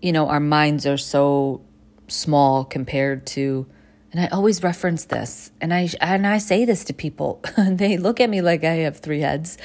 you 0.05 0.13
know, 0.13 0.29
our 0.29 0.39
minds 0.39 0.87
are 0.87 0.99
so 0.99 1.63
small 2.09 2.63
compared 2.63 3.27
to 3.27 3.67
and 4.13 4.21
I 4.21 4.27
always 4.29 4.63
reference 4.63 5.07
this 5.07 5.51
and 5.63 5.73
I 5.73 5.89
and 5.99 6.27
I 6.27 6.37
say 6.37 6.67
this 6.67 6.85
to 6.85 6.93
people 6.93 7.41
and 7.57 7.79
they 7.83 7.97
look 7.97 8.21
at 8.21 8.29
me 8.29 8.43
like 8.43 8.65
I 8.65 8.75
have 8.85 8.99
three 8.99 9.21
heads. 9.21 9.57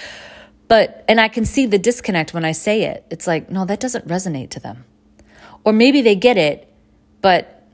But 0.70 1.04
and 1.10 1.20
I 1.20 1.28
can 1.28 1.44
see 1.44 1.66
the 1.66 1.78
disconnect 1.78 2.34
when 2.34 2.46
I 2.46 2.54
say 2.54 2.84
it. 2.84 3.06
It's 3.10 3.28
like, 3.28 3.52
no, 3.52 3.66
that 3.66 3.82
doesn't 3.82 4.08
resonate 4.08 4.50
to 4.52 4.62
them. 4.62 4.86
Or 5.66 5.74
maybe 5.74 6.02
they 6.02 6.16
get 6.16 6.38
it, 6.38 6.74
but 7.22 7.68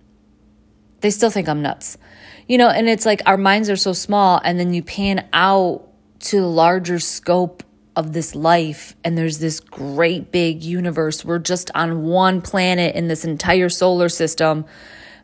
they 1.01 1.11
still 1.11 1.29
think 1.29 1.47
I'm 1.47 1.61
nuts. 1.61 1.99
You 2.47 2.57
know, 2.57 2.69
and 2.69 2.89
it's 2.89 3.05
like 3.05 3.21
our 3.27 3.37
minds 3.37 3.69
are 3.69 3.75
so 3.75 3.93
small 3.93 4.41
and 4.43 4.59
then 4.59 4.73
you 4.73 4.81
pan 4.81 5.27
out 5.33 5.87
to 6.21 6.41
the 6.41 6.47
larger 6.47 6.97
scope 6.97 7.61
of 7.95 8.13
this 8.13 8.35
life 8.35 8.95
and 9.03 9.17
there's 9.17 9.39
this 9.39 9.59
great 9.59 10.31
big 10.31 10.63
universe. 10.63 11.23
We're 11.23 11.39
just 11.39 11.71
on 11.73 12.03
one 12.03 12.41
planet 12.41 12.95
in 12.95 13.07
this 13.07 13.23
entire 13.23 13.69
solar 13.69 14.09
system, 14.09 14.65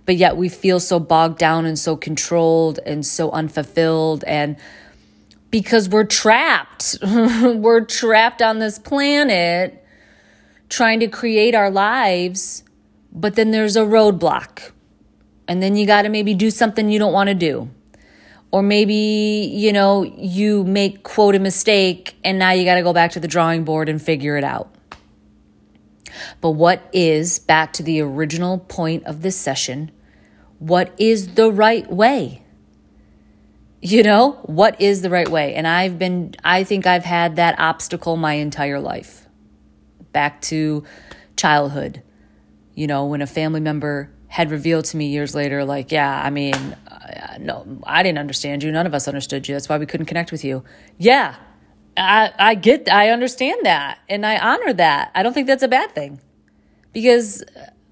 but 0.06 0.16
yet 0.16 0.38
we 0.38 0.50
feel 0.50 0.80
so 0.80 1.00
bogged 1.00 1.38
down 1.38 1.66
and 1.66 1.78
so 1.78 1.96
controlled 1.96 2.80
and 2.86 3.06
so 3.06 3.32
unfulfilled 3.32 4.24
and 4.26 4.58
because 5.50 5.90
we're 5.90 6.06
trapped. 6.06 6.98
we're 7.04 7.84
trapped 7.84 8.42
on 8.42 8.60
this 8.60 8.80
planet 8.80 9.86
trying 10.70 11.02
to 11.02 11.08
create 11.08 11.54
our 11.54 11.70
lives, 11.70 12.64
but 13.12 13.36
then 13.36 13.52
there's 13.52 13.76
a 13.76 13.82
roadblock. 13.82 14.72
And 15.48 15.62
then 15.62 15.76
you 15.76 15.86
got 15.86 16.04
to 16.04 16.10
maybe 16.10 16.34
do 16.34 16.50
something 16.50 16.90
you 16.90 17.00
don't 17.00 17.12
want 17.12 17.28
to 17.28 17.36
do 17.36 17.70
or 18.52 18.62
maybe 18.62 19.50
you 19.54 19.72
know 19.72 20.04
you 20.04 20.64
make 20.64 21.04
quote 21.04 21.36
a 21.36 21.40
mistake 21.40 22.16
and 22.24 22.38
now 22.38 22.52
you 22.52 22.66
got 22.66 22.76
to 22.76 22.84
go 22.84 22.94
back 22.94 23.12
to 23.12 23.20
the 23.20 23.28
drawing 23.28 23.64
board 23.64 23.90
and 23.90 24.02
figure 24.02 24.38
it 24.38 24.44
out. 24.44 24.74
But 26.42 26.52
what 26.52 26.88
is 26.92 27.40
back 27.40 27.74
to 27.74 27.84
the 27.84 28.02
original 28.02 28.60
point 28.60 29.06
of 29.06 29.22
this 29.22 29.38
session 29.38 29.92
what 30.60 30.94
is 31.00 31.34
the 31.34 31.52
right 31.52 31.92
way? 31.92 32.44
You 33.82 34.04
know 34.04 34.34
what 34.44 34.80
is 34.80 35.02
the 35.02 35.10
right 35.10 35.28
way? 35.28 35.56
And 35.56 35.68
i've 35.68 35.98
been 35.98 36.36
i 36.44 36.64
think 36.64 36.86
i've 36.86 37.06
had 37.06 37.38
that 37.38 37.60
obstacle 37.60 38.16
my 38.18 38.34
entire 38.34 38.80
life. 38.80 39.28
Back 40.12 40.42
to 40.42 40.84
childhood. 41.36 42.04
You 42.76 42.86
know 42.88 43.06
when 43.06 43.22
a 43.22 43.28
family 43.28 43.60
member 43.60 44.12
had 44.32 44.50
revealed 44.50 44.86
to 44.86 44.96
me 44.96 45.08
years 45.08 45.36
later, 45.36 45.66
like, 45.66 45.92
yeah, 45.92 46.24
I 46.24 46.30
mean, 46.30 46.56
uh, 46.56 47.38
no, 47.38 47.68
I 47.84 48.02
didn't 48.02 48.18
understand 48.18 48.64
you. 48.64 48.72
None 48.72 48.88
of 48.88 48.94
us 48.94 49.06
understood 49.06 49.46
you. 49.46 49.56
That's 49.56 49.68
why 49.68 49.78
we 49.78 49.86
couldn't 49.86 50.06
connect 50.06 50.32
with 50.32 50.46
you. 50.46 50.64
Yeah, 50.98 51.36
I, 51.98 52.32
I 52.40 52.56
get, 52.56 52.90
I 52.90 53.10
understand 53.10 53.66
that. 53.66 54.00
And 54.08 54.26
I 54.26 54.38
honor 54.38 54.72
that. 54.72 55.12
I 55.14 55.22
don't 55.22 55.34
think 55.34 55.48
that's 55.48 55.64
a 55.64 55.68
bad 55.68 55.94
thing 55.94 56.22
because 56.94 57.44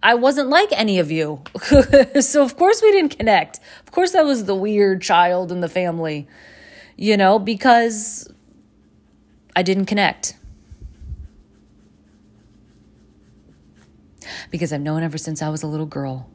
I 0.01 0.15
wasn't 0.15 0.48
like 0.48 0.69
any 0.72 0.98
of 1.00 1.12
you. 1.12 1.43
so, 2.22 2.41
of 2.41 2.55
course, 2.55 2.81
we 2.81 2.93
didn't 2.93 3.17
connect. 3.17 3.60
Of 3.84 3.91
course, 3.91 4.15
I 4.15 4.22
was 4.22 4.46
the 4.46 4.55
weird 4.55 5.01
child 5.01 5.51
in 5.51 5.60
the 5.60 5.67
family, 5.67 6.25
you 6.96 7.17
know, 7.17 7.38
because 7.38 8.31
I 9.58 9.62
didn't 9.62 9.88
connect. 9.88 10.38
Because 14.52 14.74
I've 14.74 14.82
known 14.82 15.04
ever 15.04 15.18
since 15.18 15.42
I 15.42 15.50
was 15.50 15.64
a 15.64 15.68
little 15.68 15.86
girl 15.86 16.30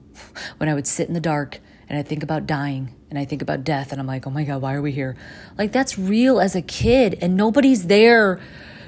when 0.59 0.69
I 0.69 0.75
would 0.75 0.87
sit 0.87 1.09
in 1.09 1.15
the 1.15 1.21
dark 1.21 1.61
and 1.89 1.99
I 1.99 2.03
think 2.03 2.23
about 2.23 2.47
dying 2.47 2.95
and 3.11 3.19
I 3.19 3.25
think 3.25 3.43
about 3.43 3.65
death 3.65 3.93
and 3.93 4.01
I'm 4.01 4.07
like, 4.07 4.27
oh 4.27 4.31
my 4.31 4.45
God, 4.45 4.63
why 4.63 4.75
are 4.75 4.83
we 4.83 4.93
here? 4.93 5.17
Like, 5.59 5.73
that's 5.73 5.99
real 5.99 6.41
as 6.41 6.55
a 6.55 6.63
kid 6.63 7.19
and 7.21 7.37
nobody's 7.37 7.87
there. 7.87 8.41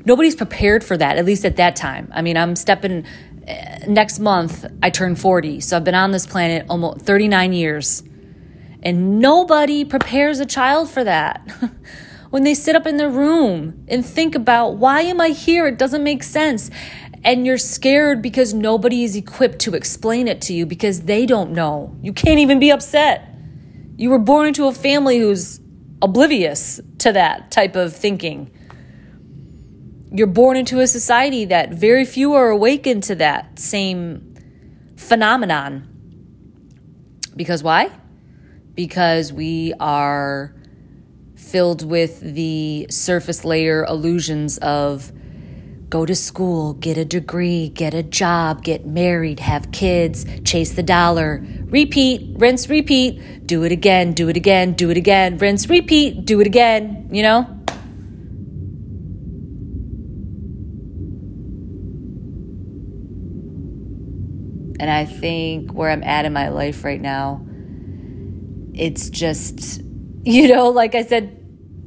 Nobody's 0.05 0.37
prepared 0.37 0.85
for 0.85 0.97
that, 0.97 1.17
at 1.17 1.25
least 1.25 1.45
at 1.45 1.57
that 1.57 1.77
time. 1.77 2.11
I 2.15 2.23
mean, 2.23 2.37
I'm 2.37 2.57
stepping 2.57 3.05
eh, 3.47 3.85
next 3.87 4.19
month, 4.19 4.65
I 4.83 4.91
turn 4.91 5.17
40. 5.17 5.61
So 5.61 5.77
I've 5.77 5.85
been 5.85 5.95
on 5.95 6.13
this 6.13 6.27
planet 6.27 6.67
almost 6.69 7.01
39 7.01 7.53
years. 7.53 8.03
And 8.83 9.19
nobody 9.19 9.85
prepares 9.85 10.39
a 10.39 10.47
child 10.47 10.89
for 10.89 11.03
that. 11.03 11.51
when 12.31 12.45
they 12.45 12.55
sit 12.55 12.77
up 12.77 12.87
in 12.87 12.97
their 12.97 13.09
room 13.09 13.85
and 13.89 14.05
think 14.05 14.35
about, 14.35 14.77
why 14.77 15.01
am 15.01 15.21
I 15.21 15.29
here? 15.29 15.67
It 15.67 15.79
doesn't 15.79 16.03
make 16.03 16.23
sense 16.23 16.71
and 17.27 17.45
you're 17.45 17.59
scared 17.59 18.23
because 18.23 18.55
nobody 18.55 19.03
is 19.03 19.17
equipped 19.17 19.59
to 19.59 19.75
explain 19.75 20.29
it 20.29 20.41
to 20.43 20.55
you 20.55 20.65
because 20.65 21.03
they 21.03 21.27
don't 21.27 21.51
know. 21.51 21.97
You 22.01 22.13
can't 22.13 22.39
even 22.39 22.61
be 22.61 22.71
upset. 22.71 23.29
You 23.97 24.11
were 24.11 24.21
born 24.21 24.47
into 24.47 24.69
a 24.69 24.73
family 24.73 25.19
who's 25.19 25.61
oblivious 26.01 26.81
to 26.99 27.13
that 27.13 27.51
type 27.51 27.75
of 27.75 27.97
thinking. 27.97 28.53
You're 30.13 30.29
born 30.29 30.57
into 30.57 30.79
a 30.79 30.87
society 30.87 31.45
that 31.47 31.71
very 31.75 32.05
few 32.05 32.35
are 32.35 32.51
awakened 32.51 33.03
to 33.05 33.17
that 33.17 33.59
same 33.59 34.37
phenomenon. 34.97 35.89
Because 37.35 37.61
why? 37.61 37.91
Because 38.77 39.33
we 39.33 39.75
are 39.81 40.55
filled 41.35 41.85
with 41.85 42.21
the 42.21 42.87
surface 42.89 43.45
layer 43.45 43.85
illusions 43.85 44.59
of 44.59 45.11
Go 45.97 46.05
to 46.05 46.15
school, 46.15 46.75
get 46.75 46.99
a 46.99 47.07
degree, 47.07 47.71
get 47.71 47.95
a 47.95 48.03
job, 48.03 48.63
get 48.63 48.85
married, 48.85 49.41
have 49.41 49.73
kids, 49.73 50.27
chase 50.45 50.75
the 50.75 50.83
dollar. 50.83 51.43
Repeat, 51.71 52.37
rinse, 52.37 52.69
repeat. 52.69 53.47
Do 53.47 53.63
it 53.63 53.73
again, 53.73 54.13
do 54.13 54.29
it 54.29 54.37
again, 54.37 54.75
do 54.75 54.91
it 54.91 54.99
again. 54.99 55.39
Rinse, 55.39 55.71
repeat, 55.71 56.27
do 56.27 56.39
it 56.43 56.47
again, 56.47 57.09
you 57.11 57.23
know? 57.23 57.45
And 64.79 64.91
I 64.91 65.07
think 65.07 65.73
where 65.73 65.91
I'm 65.91 66.03
at 66.03 66.27
in 66.27 66.35
my 66.35 66.51
life 66.51 66.85
right 66.85 67.01
now, 67.01 67.41
it's 68.75 69.09
just, 69.09 69.81
you 70.25 70.55
know, 70.55 70.69
like 70.69 70.95
I 70.95 71.05
said 71.05 71.43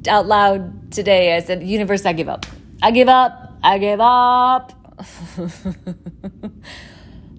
out 0.07 0.25
loud 0.25 0.91
today, 0.91 1.35
I 1.35 1.41
said, 1.41 1.61
Universe, 1.61 2.07
I 2.07 2.13
give 2.13 2.27
up. 2.27 2.47
I 2.81 2.89
give 2.89 3.07
up. 3.07 3.48
I 3.63 3.77
gave 3.77 3.99
up. 3.99 4.73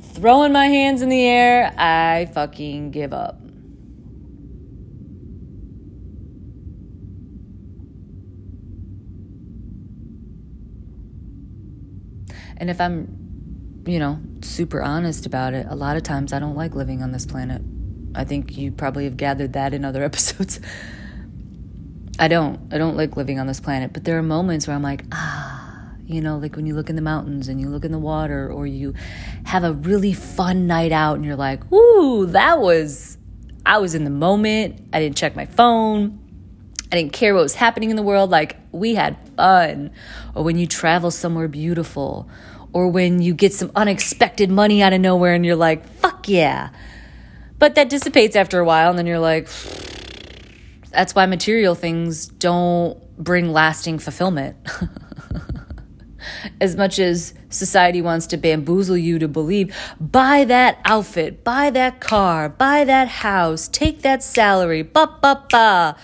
Throwing 0.00 0.52
my 0.52 0.66
hands 0.66 1.02
in 1.02 1.08
the 1.08 1.22
air, 1.22 1.74
I 1.78 2.30
fucking 2.34 2.90
give 2.90 3.12
up. 3.12 3.40
And 12.56 12.68
if 12.68 12.80
I'm 12.80 13.20
you 13.86 13.98
know, 13.98 14.20
super 14.42 14.82
honest 14.82 15.26
about 15.26 15.54
it. 15.54 15.66
A 15.68 15.74
lot 15.74 15.96
of 15.96 16.02
times 16.02 16.32
I 16.32 16.38
don't 16.38 16.54
like 16.54 16.74
living 16.74 17.02
on 17.02 17.12
this 17.12 17.26
planet. 17.26 17.62
I 18.14 18.24
think 18.24 18.56
you 18.56 18.72
probably 18.72 19.04
have 19.04 19.16
gathered 19.16 19.54
that 19.54 19.74
in 19.74 19.84
other 19.84 20.04
episodes. 20.10 20.60
I 22.18 22.28
don't. 22.28 22.72
I 22.72 22.78
don't 22.78 22.96
like 22.96 23.16
living 23.16 23.38
on 23.38 23.46
this 23.46 23.60
planet, 23.60 23.92
but 23.92 24.04
there 24.04 24.18
are 24.18 24.22
moments 24.22 24.66
where 24.66 24.76
I'm 24.76 24.82
like, 24.82 25.04
ah, 25.12 25.39
you 26.12 26.20
know, 26.20 26.38
like 26.38 26.56
when 26.56 26.66
you 26.66 26.74
look 26.74 26.90
in 26.90 26.96
the 26.96 27.02
mountains 27.02 27.48
and 27.48 27.60
you 27.60 27.68
look 27.68 27.84
in 27.84 27.92
the 27.92 27.98
water 27.98 28.50
or 28.50 28.66
you 28.66 28.94
have 29.44 29.64
a 29.64 29.72
really 29.72 30.12
fun 30.12 30.66
night 30.66 30.92
out 30.92 31.16
and 31.16 31.24
you're 31.24 31.36
like, 31.36 31.70
"Ooh, 31.72 32.26
that 32.26 32.60
was 32.60 33.18
I 33.64 33.78
was 33.78 33.94
in 33.94 34.04
the 34.04 34.10
moment. 34.10 34.88
I 34.92 35.00
didn't 35.00 35.16
check 35.16 35.36
my 35.36 35.46
phone. 35.46 36.18
I 36.92 36.96
didn't 36.96 37.12
care 37.12 37.34
what 37.34 37.42
was 37.42 37.54
happening 37.54 37.90
in 37.90 37.96
the 37.96 38.02
world. 38.02 38.30
Like, 38.30 38.56
we 38.72 38.94
had 38.94 39.16
fun. 39.36 39.92
Or 40.34 40.42
when 40.42 40.58
you 40.58 40.66
travel 40.66 41.10
somewhere 41.10 41.46
beautiful, 41.46 42.28
or 42.72 42.88
when 42.88 43.20
you 43.20 43.34
get 43.34 43.52
some 43.52 43.70
unexpected 43.74 44.50
money 44.50 44.82
out 44.82 44.92
of 44.92 45.00
nowhere 45.00 45.34
and 45.34 45.44
you're 45.44 45.56
like, 45.56 45.86
fuck 45.86 46.28
yeah. 46.28 46.70
But 47.58 47.74
that 47.74 47.90
dissipates 47.90 48.36
after 48.36 48.58
a 48.58 48.64
while, 48.64 48.90
and 48.90 48.98
then 48.98 49.06
you're 49.06 49.18
like, 49.18 49.48
that's 50.90 51.14
why 51.14 51.26
material 51.26 51.74
things 51.74 52.26
don't 52.26 52.98
bring 53.16 53.52
lasting 53.52 53.98
fulfillment. 53.98 54.56
as 56.60 56.76
much 56.76 56.98
as 56.98 57.34
society 57.48 58.02
wants 58.02 58.26
to 58.28 58.36
bamboozle 58.36 58.96
you 58.96 59.18
to 59.18 59.28
believe 59.28 59.74
buy 60.00 60.44
that 60.44 60.80
outfit, 60.84 61.44
buy 61.44 61.70
that 61.70 62.00
car, 62.00 62.48
buy 62.48 62.84
that 62.84 63.08
house, 63.08 63.68
take 63.68 64.02
that 64.02 64.22
salary, 64.22 64.82
ba 64.82 65.06
ba 65.20 65.44
ba. 65.50 65.96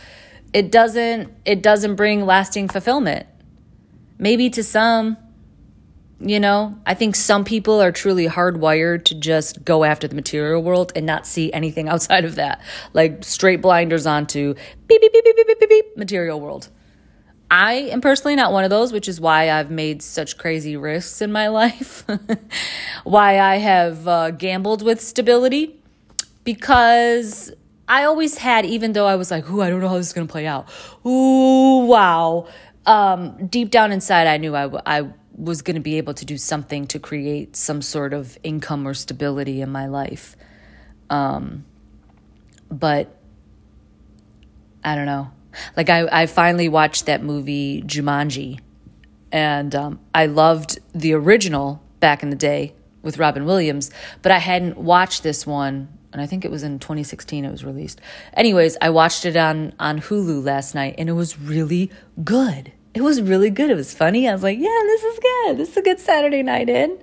It 0.52 0.70
doesn't 0.70 1.32
it 1.44 1.62
doesn't 1.62 1.96
bring 1.96 2.24
lasting 2.24 2.68
fulfillment. 2.68 3.26
Maybe 4.18 4.50
to 4.50 4.62
some 4.62 5.16
you 6.18 6.40
know, 6.40 6.78
I 6.86 6.94
think 6.94 7.14
some 7.14 7.44
people 7.44 7.82
are 7.82 7.92
truly 7.92 8.26
hardwired 8.26 9.04
to 9.04 9.14
just 9.14 9.64
go 9.64 9.84
after 9.84 10.08
the 10.08 10.14
material 10.14 10.62
world 10.62 10.92
and 10.96 11.04
not 11.04 11.26
see 11.26 11.52
anything 11.52 11.88
outside 11.90 12.24
of 12.24 12.36
that. 12.36 12.62
Like 12.92 13.24
straight 13.24 13.60
blinders 13.60 14.06
onto 14.06 14.54
beep, 14.86 15.00
beep, 15.00 15.12
beep, 15.12 15.24
beep, 15.24 15.36
beep, 15.36 15.60
beep, 15.60 15.68
beep, 15.68 15.96
material 15.96 16.40
world. 16.40 16.70
I 17.50 17.74
am 17.74 18.00
personally 18.00 18.34
not 18.34 18.52
one 18.52 18.64
of 18.64 18.70
those, 18.70 18.92
which 18.92 19.08
is 19.08 19.20
why 19.20 19.50
I've 19.50 19.70
made 19.70 20.02
such 20.02 20.36
crazy 20.36 20.76
risks 20.76 21.22
in 21.22 21.30
my 21.30 21.48
life. 21.62 22.04
why 23.04 23.38
I 23.38 23.56
have 23.56 24.08
uh, 24.08 24.30
gambled 24.32 24.82
with 24.82 25.00
stability. 25.00 25.80
Because 26.44 27.52
I 27.88 28.04
always 28.04 28.38
had, 28.38 28.66
even 28.66 28.92
though 28.92 29.06
I 29.06 29.16
was 29.16 29.30
like, 29.30 29.48
ooh, 29.50 29.62
I 29.62 29.70
don't 29.70 29.80
know 29.80 29.88
how 29.88 29.96
this 29.96 30.08
is 30.08 30.12
going 30.12 30.26
to 30.26 30.30
play 30.30 30.46
out. 30.46 30.68
Ooh, 31.04 31.86
wow. 31.86 32.48
Um, 32.84 33.46
deep 33.46 33.70
down 33.70 33.92
inside, 33.92 34.26
I 34.26 34.36
knew 34.36 34.54
I, 34.54 34.70
I 34.86 35.10
was 35.36 35.62
going 35.62 35.74
to 35.74 35.80
be 35.80 35.98
able 35.98 36.14
to 36.14 36.24
do 36.24 36.38
something 36.38 36.86
to 36.88 36.98
create 36.98 37.56
some 37.56 37.82
sort 37.82 38.12
of 38.12 38.38
income 38.42 38.86
or 38.86 38.94
stability 38.94 39.60
in 39.60 39.70
my 39.70 39.86
life. 39.86 40.36
Um, 41.10 41.64
but 42.70 43.14
I 44.84 44.94
don't 44.94 45.06
know. 45.06 45.30
Like 45.76 45.90
I, 45.90 46.08
I 46.10 46.26
finally 46.26 46.68
watched 46.68 47.06
that 47.06 47.22
movie 47.22 47.82
Jumanji, 47.82 48.60
and 49.32 49.74
um, 49.74 50.00
I 50.14 50.26
loved 50.26 50.78
the 50.94 51.12
original 51.12 51.82
back 52.00 52.22
in 52.22 52.30
the 52.30 52.36
day 52.36 52.74
with 53.02 53.18
Robin 53.18 53.44
Williams, 53.44 53.90
but 54.22 54.32
I 54.32 54.38
hadn't 54.38 54.78
watched 54.78 55.22
this 55.22 55.46
one, 55.46 55.88
and 56.12 56.20
I 56.20 56.26
think 56.26 56.44
it 56.44 56.50
was 56.50 56.62
in 56.62 56.78
2016 56.78 57.44
it 57.44 57.50
was 57.50 57.64
released. 57.64 58.00
Anyways, 58.34 58.76
I 58.80 58.90
watched 58.90 59.24
it 59.24 59.36
on 59.36 59.72
on 59.78 60.00
Hulu 60.00 60.44
last 60.44 60.74
night, 60.74 60.96
and 60.98 61.08
it 61.08 61.12
was 61.12 61.38
really 61.38 61.90
good. 62.22 62.72
It 62.94 63.02
was 63.02 63.20
really 63.20 63.50
good. 63.50 63.68
It 63.70 63.74
was 63.74 63.92
funny. 63.92 64.26
I 64.26 64.32
was 64.32 64.42
like, 64.42 64.58
yeah, 64.58 64.80
this 64.84 65.02
is 65.02 65.18
good. 65.18 65.58
This 65.58 65.68
is 65.70 65.76
a 65.76 65.82
good 65.82 66.00
Saturday 66.00 66.42
night 66.42 66.70
in. 66.70 66.98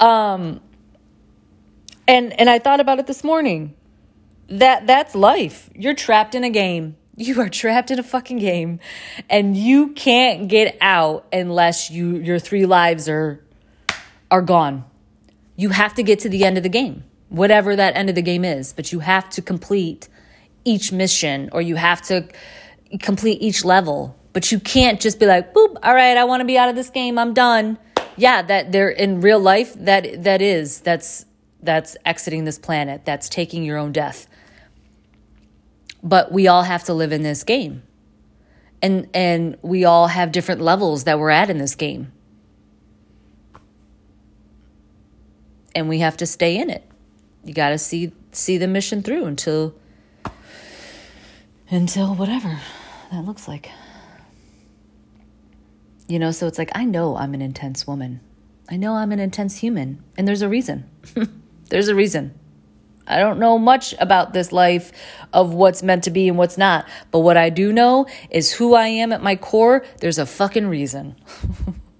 Um, 0.00 0.60
and 2.08 2.38
and 2.38 2.50
I 2.50 2.58
thought 2.58 2.80
about 2.80 2.98
it 2.98 3.06
this 3.06 3.22
morning. 3.24 3.74
That 4.48 4.86
that's 4.86 5.14
life. 5.14 5.70
You're 5.74 5.94
trapped 5.94 6.34
in 6.34 6.44
a 6.44 6.50
game 6.50 6.96
you 7.16 7.40
are 7.40 7.48
trapped 7.48 7.90
in 7.90 7.98
a 7.98 8.02
fucking 8.02 8.38
game 8.38 8.80
and 9.30 9.56
you 9.56 9.90
can't 9.90 10.48
get 10.48 10.76
out 10.80 11.26
unless 11.32 11.90
you 11.90 12.16
your 12.16 12.38
three 12.38 12.66
lives 12.66 13.08
are 13.08 13.40
are 14.30 14.42
gone. 14.42 14.84
You 15.56 15.68
have 15.68 15.94
to 15.94 16.02
get 16.02 16.18
to 16.20 16.28
the 16.28 16.44
end 16.44 16.56
of 16.56 16.64
the 16.64 16.68
game, 16.68 17.04
whatever 17.28 17.76
that 17.76 17.96
end 17.96 18.08
of 18.08 18.16
the 18.16 18.22
game 18.22 18.44
is, 18.44 18.72
but 18.72 18.90
you 18.90 18.98
have 18.98 19.30
to 19.30 19.42
complete 19.42 20.08
each 20.64 20.90
mission 20.90 21.48
or 21.52 21.62
you 21.62 21.76
have 21.76 22.02
to 22.02 22.26
complete 23.00 23.40
each 23.40 23.64
level. 23.64 24.16
But 24.32 24.50
you 24.50 24.58
can't 24.58 25.00
just 25.00 25.20
be 25.20 25.26
like, 25.26 25.54
boop, 25.54 25.76
all 25.84 25.94
right, 25.94 26.16
I 26.16 26.24
want 26.24 26.40
to 26.40 26.44
be 26.44 26.58
out 26.58 26.68
of 26.68 26.74
this 26.74 26.90
game. 26.90 27.18
I'm 27.18 27.32
done. 27.32 27.78
Yeah, 28.16 28.42
that 28.42 28.72
there 28.72 28.90
in 28.90 29.20
real 29.20 29.38
life 29.38 29.74
that 29.74 30.24
that 30.24 30.42
is 30.42 30.80
that's 30.80 31.26
that's 31.62 31.96
exiting 32.04 32.44
this 32.44 32.58
planet. 32.58 33.04
That's 33.04 33.28
taking 33.28 33.62
your 33.62 33.78
own 33.78 33.92
death 33.92 34.26
but 36.04 36.30
we 36.30 36.46
all 36.46 36.62
have 36.62 36.84
to 36.84 36.94
live 36.94 37.10
in 37.10 37.22
this 37.22 37.42
game. 37.42 37.82
And 38.82 39.08
and 39.14 39.56
we 39.62 39.86
all 39.86 40.08
have 40.08 40.30
different 40.30 40.60
levels 40.60 41.04
that 41.04 41.18
we're 41.18 41.30
at 41.30 41.48
in 41.48 41.56
this 41.56 41.74
game. 41.74 42.12
And 45.74 45.88
we 45.88 46.00
have 46.00 46.16
to 46.18 46.26
stay 46.26 46.56
in 46.56 46.68
it. 46.68 46.84
You 47.42 47.54
got 47.54 47.70
to 47.70 47.78
see 47.78 48.12
see 48.30 48.58
the 48.58 48.68
mission 48.68 49.02
through 49.02 49.24
until 49.24 49.74
until 51.70 52.14
whatever 52.14 52.60
that 53.10 53.24
looks 53.24 53.48
like. 53.48 53.70
You 56.06 56.18
know, 56.18 56.32
so 56.32 56.46
it's 56.46 56.58
like 56.58 56.70
I 56.74 56.84
know 56.84 57.16
I'm 57.16 57.32
an 57.32 57.40
intense 57.40 57.86
woman. 57.86 58.20
I 58.68 58.76
know 58.76 58.94
I'm 58.94 59.12
an 59.12 59.20
intense 59.20 59.58
human, 59.58 60.02
and 60.16 60.28
there's 60.28 60.42
a 60.42 60.48
reason. 60.48 60.88
there's 61.70 61.88
a 61.88 61.94
reason. 61.94 62.38
I 63.06 63.18
don't 63.18 63.38
know 63.38 63.58
much 63.58 63.94
about 63.98 64.32
this 64.32 64.50
life 64.52 64.92
of 65.32 65.52
what's 65.52 65.82
meant 65.82 66.04
to 66.04 66.10
be 66.10 66.28
and 66.28 66.38
what's 66.38 66.56
not. 66.56 66.88
But 67.10 67.20
what 67.20 67.36
I 67.36 67.50
do 67.50 67.72
know 67.72 68.06
is 68.30 68.52
who 68.52 68.74
I 68.74 68.88
am 68.88 69.12
at 69.12 69.22
my 69.22 69.36
core. 69.36 69.84
There's 70.00 70.18
a 70.18 70.26
fucking 70.26 70.66
reason. 70.66 71.16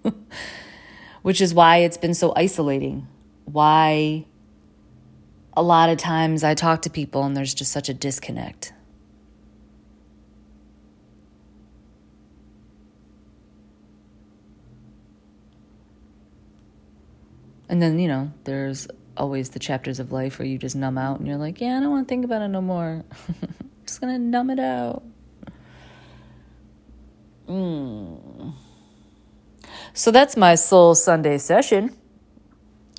Which 1.22 1.40
is 1.40 1.52
why 1.52 1.78
it's 1.78 1.96
been 1.96 2.14
so 2.14 2.32
isolating. 2.36 3.06
Why 3.44 4.24
a 5.56 5.62
lot 5.62 5.90
of 5.90 5.98
times 5.98 6.42
I 6.42 6.54
talk 6.54 6.82
to 6.82 6.90
people 6.90 7.24
and 7.24 7.36
there's 7.36 7.54
just 7.54 7.70
such 7.72 7.88
a 7.88 7.94
disconnect. 7.94 8.72
And 17.68 17.82
then, 17.82 17.98
you 17.98 18.08
know, 18.08 18.32
there's 18.44 18.86
always 19.16 19.50
the 19.50 19.58
chapters 19.58 20.00
of 20.00 20.12
life 20.12 20.38
where 20.38 20.46
you 20.46 20.58
just 20.58 20.76
numb 20.76 20.98
out 20.98 21.18
and 21.18 21.28
you're 21.28 21.36
like, 21.36 21.60
yeah, 21.60 21.76
I 21.76 21.80
don't 21.80 21.90
want 21.90 22.06
to 22.06 22.12
think 22.12 22.24
about 22.24 22.42
it 22.42 22.48
no 22.48 22.60
more. 22.60 23.04
just 23.86 24.00
gonna 24.00 24.18
numb 24.18 24.50
it 24.50 24.58
out. 24.58 25.02
Mm. 27.48 28.54
So 29.92 30.10
that's 30.10 30.36
my 30.36 30.54
soul 30.54 30.94
Sunday 30.94 31.38
session. 31.38 31.96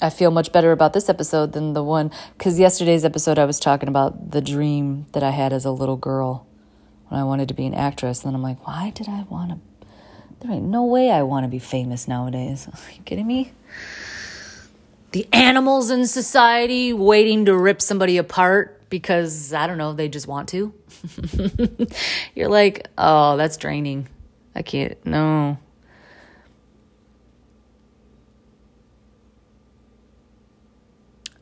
I 0.01 0.09
feel 0.09 0.29
much 0.29 0.51
better 0.51 0.71
about 0.71 0.93
this 0.93 1.09
episode 1.09 1.53
than 1.53 1.73
the 1.73 1.83
one 1.83 2.11
because 2.37 2.59
yesterday's 2.59 3.05
episode 3.05 3.39
I 3.39 3.45
was 3.45 3.59
talking 3.59 3.87
about 3.87 4.31
the 4.31 4.41
dream 4.41 5.05
that 5.13 5.23
I 5.23 5.31
had 5.31 5.53
as 5.53 5.65
a 5.65 5.71
little 5.71 5.95
girl 5.95 6.47
when 7.07 7.19
I 7.19 7.23
wanted 7.23 7.47
to 7.47 7.53
be 7.53 7.65
an 7.65 7.73
actress. 7.73 8.23
And 8.23 8.29
then 8.29 8.35
I'm 8.35 8.43
like, 8.43 8.67
why 8.67 8.91
did 8.93 9.07
I 9.07 9.23
want 9.29 9.51
to? 9.51 9.59
There 10.41 10.51
ain't 10.51 10.65
no 10.65 10.83
way 10.83 11.11
I 11.11 11.23
want 11.23 11.45
to 11.45 11.47
be 11.47 11.59
famous 11.59 12.07
nowadays. 12.07 12.67
Are 12.73 12.91
you 12.91 13.01
kidding 13.03 13.25
me? 13.25 13.53
The 15.11 15.27
animals 15.31 15.91
in 15.91 16.07
society 16.07 16.93
waiting 16.93 17.45
to 17.45 17.57
rip 17.57 17.81
somebody 17.81 18.17
apart 18.17 18.89
because 18.89 19.53
I 19.53 19.67
don't 19.67 19.77
know, 19.77 19.93
they 19.93 20.09
just 20.09 20.27
want 20.27 20.49
to. 20.49 20.73
You're 22.35 22.49
like, 22.49 22.87
oh, 22.97 23.37
that's 23.37 23.57
draining. 23.57 24.07
I 24.55 24.61
can't, 24.61 25.03
no. 25.05 25.57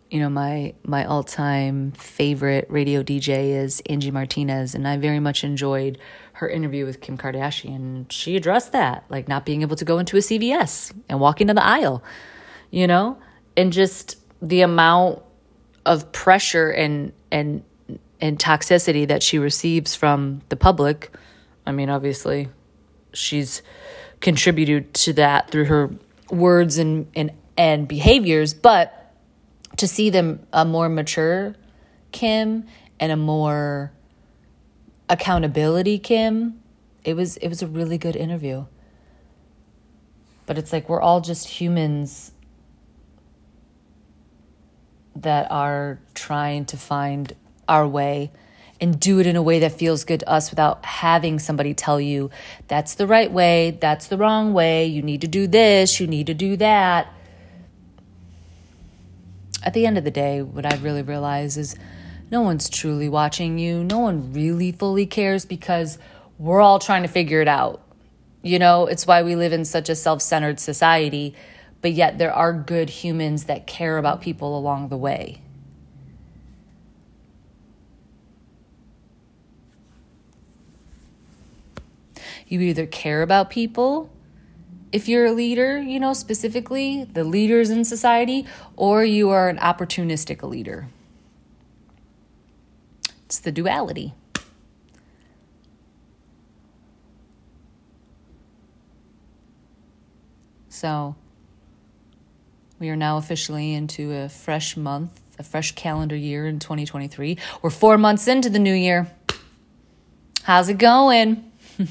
You 0.09 0.19
know, 0.19 0.29
my 0.29 0.75
my 0.83 1.05
all-time 1.05 1.91
favorite 1.93 2.67
radio 2.69 3.01
DJ 3.01 3.55
is 3.55 3.81
Angie 3.87 4.11
Martinez, 4.11 4.75
and 4.75 4.87
I 4.87 4.97
very 4.97 5.19
much 5.19 5.43
enjoyed 5.43 5.97
her 6.33 6.47
interview 6.47 6.85
with 6.85 7.01
Kim 7.01 7.17
Kardashian. 7.17 8.05
She 8.11 8.35
addressed 8.35 8.73
that, 8.73 9.05
like 9.09 9.27
not 9.27 9.43
being 9.43 9.63
able 9.63 9.75
to 9.75 9.85
go 9.85 9.97
into 9.97 10.15
a 10.15 10.19
CVS 10.19 10.93
and 11.09 11.19
walk 11.19 11.41
into 11.41 11.55
the 11.55 11.65
aisle. 11.65 12.03
You 12.69 12.85
know, 12.85 13.17
and 13.55 13.71
just 13.71 14.17
the 14.41 14.61
amount 14.61 15.21
of 15.85 16.11
pressure 16.11 16.69
and 16.69 17.13
and 17.31 17.63
and 18.21 18.39
toxicity 18.39 19.07
that 19.07 19.21
she 19.21 19.37
receives 19.37 19.95
from 19.95 20.41
the 20.49 20.55
public. 20.55 21.13
I 21.65 21.71
mean, 21.71 21.89
obviously, 21.89 22.49
she's 23.13 23.61
contributed 24.21 24.93
to 24.93 25.13
that 25.13 25.51
through 25.51 25.65
her 25.65 25.91
words 26.31 26.77
and 26.77 27.07
and 27.15 27.31
and 27.57 27.87
behaviors, 27.87 28.53
but 28.53 29.13
to 29.77 29.87
see 29.87 30.09
them 30.09 30.45
a 30.53 30.65
more 30.65 30.89
mature 30.89 31.55
Kim 32.11 32.65
and 32.99 33.11
a 33.11 33.17
more 33.17 33.91
accountability 35.09 35.99
Kim, 35.99 36.61
it 37.03 37.15
was 37.15 37.37
it 37.37 37.49
was 37.49 37.61
a 37.61 37.67
really 37.67 37.97
good 37.97 38.15
interview. 38.15 38.65
But 40.45 40.57
it's 40.57 40.73
like 40.73 40.89
we're 40.89 41.01
all 41.01 41.21
just 41.21 41.47
humans 41.47 42.31
that 45.23 45.51
are 45.51 45.99
trying 46.13 46.65
to 46.65 46.77
find 46.77 47.33
our 47.67 47.87
way 47.87 48.31
and 48.79 48.99
do 48.99 49.19
it 49.19 49.27
in 49.27 49.35
a 49.35 49.41
way 49.41 49.59
that 49.59 49.71
feels 49.71 50.03
good 50.03 50.21
to 50.21 50.29
us 50.29 50.49
without 50.49 50.83
having 50.85 51.39
somebody 51.39 51.73
tell 51.73 52.01
you 52.01 52.29
that's 52.67 52.95
the 52.95 53.07
right 53.07 53.31
way, 53.31 53.77
that's 53.79 54.07
the 54.07 54.17
wrong 54.17 54.53
way, 54.53 54.85
you 54.85 55.01
need 55.01 55.21
to 55.21 55.27
do 55.27 55.47
this, 55.47 55.99
you 55.99 56.07
need 56.07 56.27
to 56.27 56.33
do 56.33 56.57
that. 56.57 57.11
At 59.63 59.73
the 59.73 59.85
end 59.85 59.97
of 59.97 60.03
the 60.03 60.11
day, 60.11 60.41
what 60.41 60.65
I 60.65 60.75
really 60.77 61.01
realize 61.01 61.57
is 61.57 61.77
no 62.29 62.41
one's 62.41 62.67
truly 62.67 63.07
watching 63.07 63.59
you. 63.59 63.83
No 63.83 63.99
one 63.99 64.33
really 64.33 64.71
fully 64.71 65.05
cares 65.05 65.45
because 65.45 65.97
we're 66.37 66.61
all 66.61 66.79
trying 66.79 67.03
to 67.03 67.07
figure 67.07 67.41
it 67.41 67.47
out. 67.47 67.81
You 68.41 68.59
know, 68.59 68.87
it's 68.87 69.07
why 69.07 69.23
we 69.23 69.35
live 69.35 69.53
in 69.53 69.63
such 69.65 69.87
a 69.87 69.95
self 69.95 70.21
centered 70.21 70.59
society, 70.59 71.35
but 71.83 71.91
yet 71.91 72.17
there 72.17 72.33
are 72.33 72.53
good 72.53 72.89
humans 72.89 73.43
that 73.43 73.67
care 73.67 73.97
about 73.97 74.21
people 74.21 74.57
along 74.57 74.87
the 74.87 74.95
way. 74.95 75.41
You 82.47 82.61
either 82.61 82.85
care 82.85 83.21
about 83.21 83.49
people 83.49 84.09
if 84.93 85.09
you're 85.09 85.25
a 85.25 85.33
leader, 85.33 85.81
you 85.81 85.99
know, 85.99 86.13
specifically 86.13 87.03
the 87.03 87.25
leaders 87.25 87.69
in 87.69 87.83
society, 87.83 88.45
or 88.77 89.03
you 89.03 89.29
are 89.31 89.49
an 89.49 89.57
opportunistic 89.57 90.41
leader. 90.41 90.87
It's 93.25 93.39
the 93.39 93.51
duality. 93.51 94.13
So, 100.69 101.15
we 102.83 102.89
are 102.89 102.97
now 102.97 103.15
officially 103.15 103.73
into 103.73 104.11
a 104.11 104.27
fresh 104.27 104.75
month, 104.75 105.21
a 105.39 105.43
fresh 105.43 105.71
calendar 105.71 106.17
year 106.17 106.45
in 106.45 106.59
2023. 106.59 107.37
We're 107.61 107.69
four 107.69 107.97
months 107.97 108.27
into 108.27 108.49
the 108.49 108.59
new 108.59 108.73
year. 108.73 109.09
How's 110.43 110.67
it 110.67 110.79
going? 110.79 111.49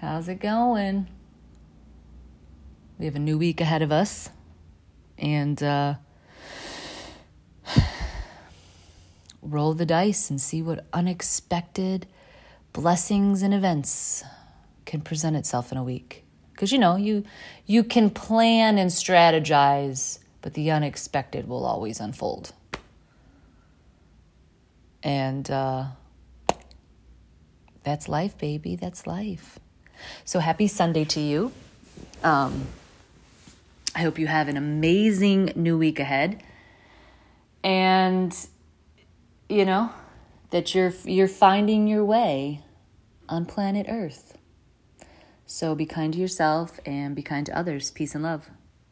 How's 0.00 0.28
it 0.28 0.40
going? 0.40 1.06
We 2.98 3.04
have 3.04 3.14
a 3.14 3.20
new 3.20 3.38
week 3.38 3.60
ahead 3.60 3.80
of 3.80 3.92
us. 3.92 4.28
And 5.18 5.62
uh, 5.62 5.94
roll 9.40 9.74
the 9.74 9.86
dice 9.86 10.30
and 10.30 10.40
see 10.40 10.62
what 10.62 10.84
unexpected 10.92 12.08
blessings 12.72 13.40
and 13.40 13.54
events 13.54 14.24
can 14.84 15.00
present 15.00 15.36
itself 15.36 15.70
in 15.70 15.78
a 15.78 15.84
week. 15.84 16.23
Because 16.64 16.72
you 16.72 16.78
know, 16.78 16.96
you 16.96 17.24
you 17.66 17.84
can 17.84 18.08
plan 18.08 18.78
and 18.78 18.90
strategize, 18.90 20.18
but 20.40 20.54
the 20.54 20.70
unexpected 20.70 21.46
will 21.46 21.66
always 21.66 22.00
unfold. 22.00 22.54
And 25.02 25.50
uh, 25.50 25.88
that's 27.82 28.08
life, 28.08 28.38
baby. 28.38 28.76
That's 28.76 29.06
life. 29.06 29.58
So 30.24 30.38
happy 30.38 30.66
Sunday 30.66 31.04
to 31.04 31.20
you. 31.20 31.52
Um, 32.22 32.68
I 33.94 34.00
hope 34.00 34.18
you 34.18 34.26
have 34.26 34.48
an 34.48 34.56
amazing 34.56 35.52
new 35.54 35.76
week 35.76 36.00
ahead. 36.00 36.42
And 37.62 38.34
you 39.50 39.66
know, 39.66 39.90
that 40.48 40.74
you're 40.74 40.94
you're 41.04 41.28
finding 41.28 41.88
your 41.88 42.06
way 42.06 42.62
on 43.28 43.44
planet 43.44 43.84
Earth. 43.86 44.33
So 45.54 45.76
be 45.76 45.86
kind 45.86 46.12
to 46.12 46.18
yourself 46.18 46.80
and 46.84 47.14
be 47.14 47.22
kind 47.22 47.46
to 47.46 47.56
others. 47.56 47.92
Peace 47.92 48.16
and 48.16 48.24
love. 48.24 48.50